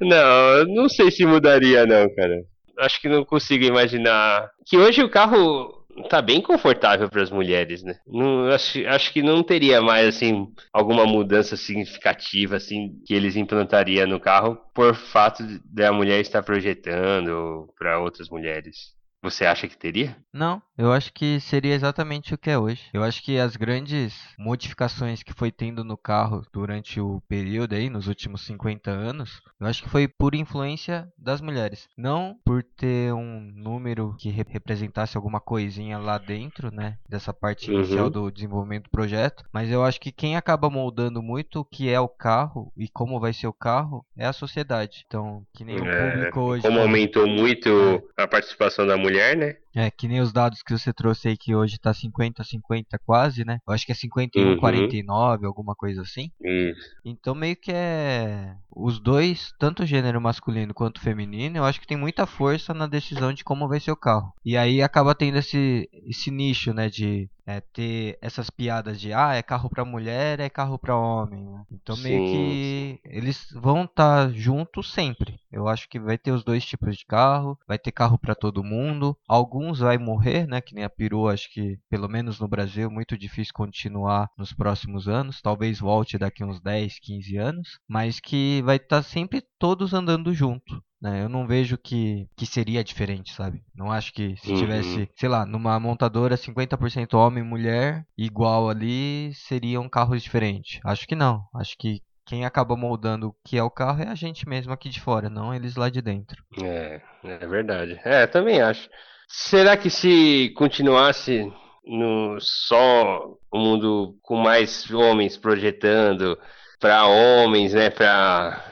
[0.00, 2.42] não, não sei se mudaria, não, cara.
[2.78, 4.50] Acho que não consigo imaginar.
[4.64, 5.78] Que hoje o carro
[6.08, 7.98] tá bem confortável para as mulheres, né?
[8.06, 14.06] Não, acho, acho que não teria mais, assim, alguma mudança significativa, assim, que eles implantariam
[14.06, 18.97] no carro por fato de a mulher estar projetando para outras mulheres.
[19.20, 20.16] Você acha que teria?
[20.32, 22.82] Não, eu acho que seria exatamente o que é hoje.
[22.92, 27.90] Eu acho que as grandes modificações que foi tendo no carro durante o período aí,
[27.90, 31.88] nos últimos 50 anos, eu acho que foi por influência das mulheres.
[31.96, 36.96] Não por ter um número que re- representasse alguma coisinha lá dentro, né?
[37.08, 37.78] Dessa parte Uhum.
[37.78, 39.44] inicial do desenvolvimento do projeto.
[39.52, 43.18] Mas eu acho que quem acaba moldando muito o que é o carro e como
[43.18, 45.02] vai ser o carro é a sociedade.
[45.06, 46.62] Então, que nem o É, público hoje.
[46.62, 47.68] Como aumentou muito
[48.16, 49.56] a participação da mulher, né?
[49.78, 53.58] É, que nem os dados que você trouxe aí que hoje tá 50-50 quase, né?
[53.66, 54.56] Eu acho que é 51, Uhum.
[54.56, 56.30] 49, alguma coisa assim.
[56.40, 56.80] Isso.
[57.04, 61.80] Então meio que é os dois, tanto o gênero masculino quanto o feminino, eu acho
[61.80, 64.32] que tem muita força na decisão de como vai ser o carro.
[64.44, 69.34] E aí acaba tendo esse esse nicho, né, de é, ter essas piadas de ah,
[69.34, 71.42] é carro pra mulher, é carro pra homem.
[71.44, 71.62] né?
[71.72, 75.38] Então meio Sim, que eles vão estar juntos sempre.
[75.50, 78.62] Eu acho que vai ter os dois tipos de carro, vai ter carro pra todo
[78.62, 79.16] mundo.
[79.26, 83.16] Alguns vai morrer, né, que nem a perua, acho que pelo menos no Brasil muito
[83.18, 85.40] difícil continuar nos próximos anos.
[85.42, 90.82] Talvez volte daqui uns 10, 15 anos, mas que vai estar sempre todos andando junto.
[91.00, 91.22] Né?
[91.22, 93.62] Eu não vejo que, que seria diferente, sabe?
[93.74, 94.54] Não acho que se Uhum.
[94.54, 100.80] tivesse, sei lá, numa montadora 50% homem e mulher, igual ali, seriam carros diferentes.
[100.84, 101.44] Acho que não.
[101.54, 104.88] Acho que quem acaba moldando o que é o carro é a gente mesmo aqui
[104.90, 106.42] de fora, não eles lá de dentro.
[106.62, 108.00] É, é verdade.
[108.04, 108.88] É, também acho.
[109.28, 111.52] Será que se continuasse
[111.84, 116.38] no só um mundo com mais homens projetando
[116.80, 118.64] para homens, né, para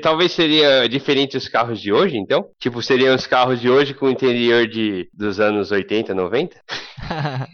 [0.00, 2.48] talvez seria diferente os carros de hoje, então?
[2.60, 6.56] Tipo, seriam os carros de hoje com o interior de dos anos 80, 90?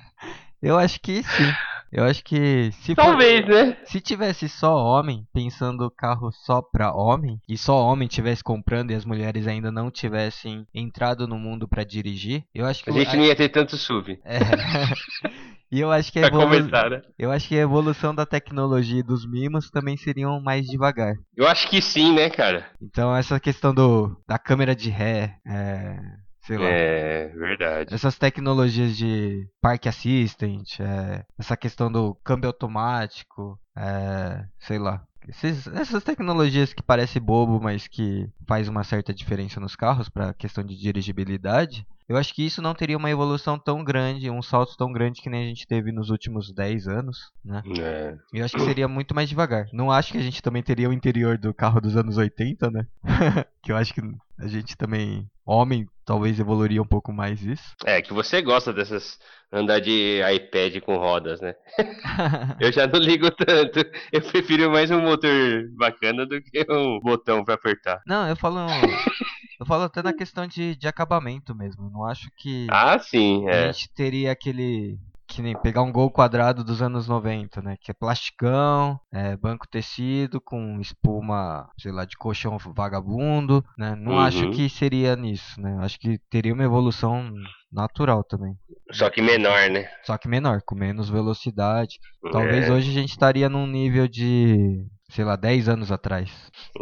[0.63, 1.53] Eu acho que sim.
[1.93, 3.77] Eu acho que se for- Talvez, né?
[3.85, 8.93] Se tivesse só homem, pensando o carro só pra homem, e só homem tivesse comprando
[8.93, 12.93] e as mulheres ainda não tivessem entrado no mundo pra dirigir, eu acho que A
[12.93, 14.19] gente não ia ter tanto SUV.
[14.25, 14.39] É.
[15.73, 17.01] E eu acho que a Pra evolu- começar, né?
[17.17, 21.15] eu acho que a evolução da tecnologia e dos mimos também seriam mais devagar.
[21.37, 22.67] Eu acho que sim, né, cara?
[22.83, 25.97] Então essa questão do da câmera de ré, é,
[26.43, 27.95] sei lá, É, verdade.
[27.95, 35.03] essas tecnologias de park assistant, é, essa questão do câmbio automático, é, sei lá.
[35.29, 40.33] Esses- essas tecnologias que parecem bobo, mas que faz uma certa diferença nos carros para
[40.35, 44.77] questão de dirigibilidade, eu acho que isso não teria uma evolução tão grande, um salto
[44.77, 47.63] tão grande que nem a gente teve nos últimos 10 anos, né?
[47.79, 48.17] É.
[48.35, 49.69] Eu acho que seria muito mais devagar.
[49.73, 52.85] Não acho que a gente também teria o interior do carro dos anos 80, né?
[53.63, 54.01] que eu acho que
[54.41, 57.77] a gente também, homem, talvez evoluiria um pouco mais isso.
[57.85, 59.17] É, que você gosta dessas
[59.53, 61.55] andar de iPad com rodas, né?
[62.59, 63.89] Eu já não ligo tanto.
[64.11, 65.31] Eu prefiro mais um motor
[65.77, 68.03] bacana do que um botão pra apertar.
[68.05, 68.67] Não, eu falo.
[69.61, 71.91] Eu falo até na questão de, de acabamento mesmo.
[71.91, 73.73] Não acho que Ah, sim, a é.
[73.73, 74.99] gente teria aquele.
[75.29, 77.77] Que nem pegar um gol quadrado dos anos 90, né?
[77.81, 83.95] Que é plasticão, é, banco tecido, com espuma, sei lá, de colchão vagabundo, né?
[83.95, 84.19] Não Uhum.
[84.19, 85.77] acho que seria nisso, né?
[85.83, 87.33] Acho que teria uma evolução
[87.71, 88.57] natural também.
[88.91, 89.89] Só que menor, né?
[90.05, 92.01] Só que menor, com menos velocidade.
[92.33, 96.31] Talvez é, hoje a gente estaria num nível de, sei lá, 10 anos atrás.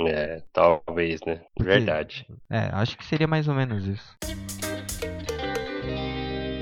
[0.07, 1.41] É, talvez, né?
[1.57, 2.27] Porque- Verdade.
[2.51, 4.17] É, acho que seria mais ou menos isso.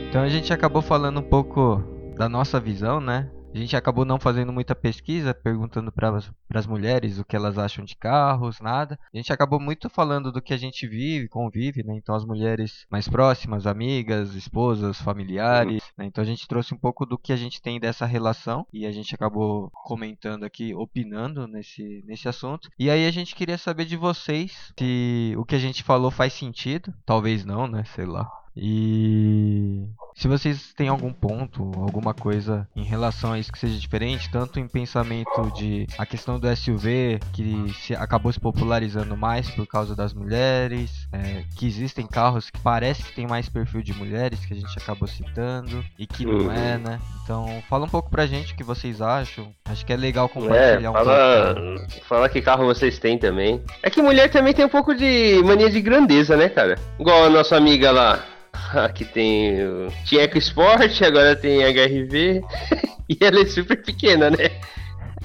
[0.08, 1.82] Então a gente acabou falando um pouco
[2.16, 3.28] da nossa visão, né?
[3.56, 6.20] A gente acabou não fazendo muita pesquisa, perguntando para
[6.54, 8.98] as mulheres o que elas acham de carros, nada.
[9.14, 11.94] A gente acabou muito falando do que a gente vive, convive, né?
[11.96, 15.82] Então as mulheres mais próximas, amigas, esposas, familiares.
[15.96, 16.04] né?
[16.04, 18.92] Então a gente trouxe um pouco do que a gente tem dessa relação e a
[18.92, 22.68] gente acabou comentando aqui, opinando nesse, nesse assunto.
[22.78, 26.34] E aí a gente queria saber de vocês se o que a gente falou faz
[26.34, 26.92] sentido.
[27.06, 27.84] Talvez não, né?
[27.84, 28.30] Sei lá.
[28.54, 34.30] E se vocês têm algum ponto, alguma coisa em relação a isso que seja diferente,
[34.30, 39.66] tanto em pensamento de a questão do SUV, que se acabou se popularizando mais por
[39.66, 44.44] causa das mulheres, é, que existem carros que parece que tem mais perfil de mulheres,
[44.46, 46.98] que a gente acabou citando, e que não é, né?
[47.22, 49.52] Então, fala um pouco pra gente o que vocês acham.
[49.66, 52.04] Acho que é legal compartilhar É, um fala, pouco.
[52.08, 53.60] fala que carro vocês têm também.
[53.82, 56.78] É que mulher também tem um pouco de mania de grandeza, né, cara?
[56.98, 58.24] Igual a nossa amiga lá,
[58.94, 59.56] que tem.
[60.04, 62.42] Tinha EcoSport, agora tem HRV.
[63.08, 64.50] e ela é super pequena, né?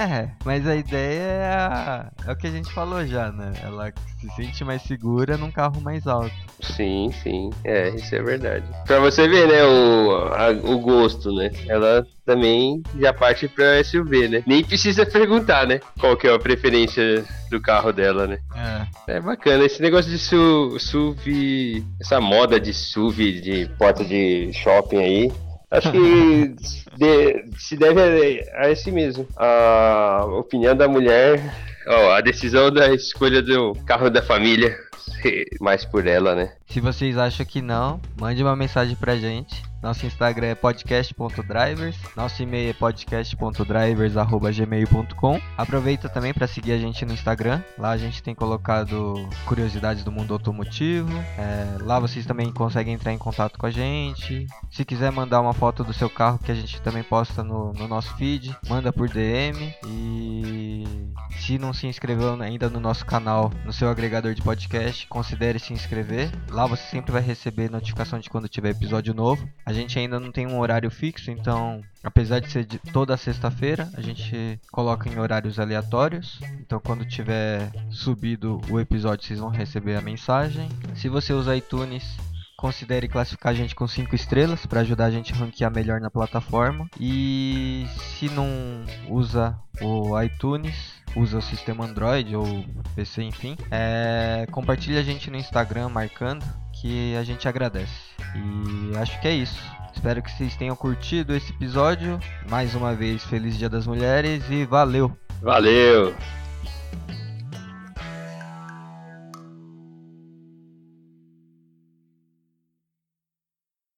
[0.02, 3.54] É, mas a ideia é, a- é o que a gente falou já, né?
[3.64, 6.32] Ela se sente mais segura num carro mais alto.
[6.62, 8.66] Sim, sim, é, isso é verdade.
[8.86, 11.52] Pra você ver, né, o, a- o gosto, né?
[11.68, 14.43] Ela também já parte pra SUV, né?
[14.47, 15.80] Nem precisa perguntar, né?
[15.99, 18.39] Qual que é a preferência do carro dela, né?
[19.08, 19.16] É.
[19.18, 24.97] É bacana, esse negócio de su, SUV, essa moda de SUV, de porta de shopping
[24.97, 25.32] aí,
[25.72, 26.47] acho que
[26.97, 29.26] de- se deve a, a esse mesmo.
[29.38, 31.41] A opinião da mulher,
[32.15, 34.78] a decisão da escolha do carro da família,
[35.59, 36.53] mais por ela, né?
[36.67, 39.63] Se vocês acham que não, mande uma mensagem pra gente.
[39.82, 45.42] Nosso Instagram é podcast.drivers, nosso e-mail é podcast.drivers@gmail.com.
[45.58, 47.64] Aproveita também para seguir a gente no Instagram.
[47.80, 51.10] Lá a gente tem colocado curiosidades do mundo automotivo.
[51.38, 54.46] É, lá vocês também conseguem entrar em contato com a gente.
[54.70, 57.88] Se quiser mandar uma foto do seu carro que a gente também posta no, no
[57.88, 59.74] nosso feed, manda por DM.
[59.88, 60.84] E
[61.40, 65.74] se não se inscreveu ainda no nosso canal, no seu agregador de podcast, considere se
[65.74, 66.30] inscrever.
[66.50, 69.50] Lá você sempre vai receber notificação de quando tiver episódio novo.
[69.66, 73.89] A gente ainda não tem um horário fixo, então, apesar de ser de toda sexta-feira,
[73.95, 76.39] a gente coloca em horários aleatórios.
[76.59, 80.67] Então, quando tiver subido o episódio, vocês vão receber a mensagem.
[80.95, 82.03] Se você usa iTunes,
[82.61, 86.11] Considere classificar a gente com 5 estrelas para ajudar a gente a ranquear melhor na
[86.11, 86.88] plataforma.
[86.99, 88.47] E se não
[89.09, 92.63] usa o iTunes, usa o sistema Android ou
[92.93, 96.45] PC, enfim, é, compartilha a gente no Instagram marcando
[96.80, 98.11] que a gente agradece.
[98.36, 99.62] E acho que é isso.
[99.94, 102.20] Espero que vocês tenham curtido esse episódio.
[102.50, 105.16] Mais uma vez, feliz Dia das Mulheres e valeu!
[105.42, 106.16] Valeu!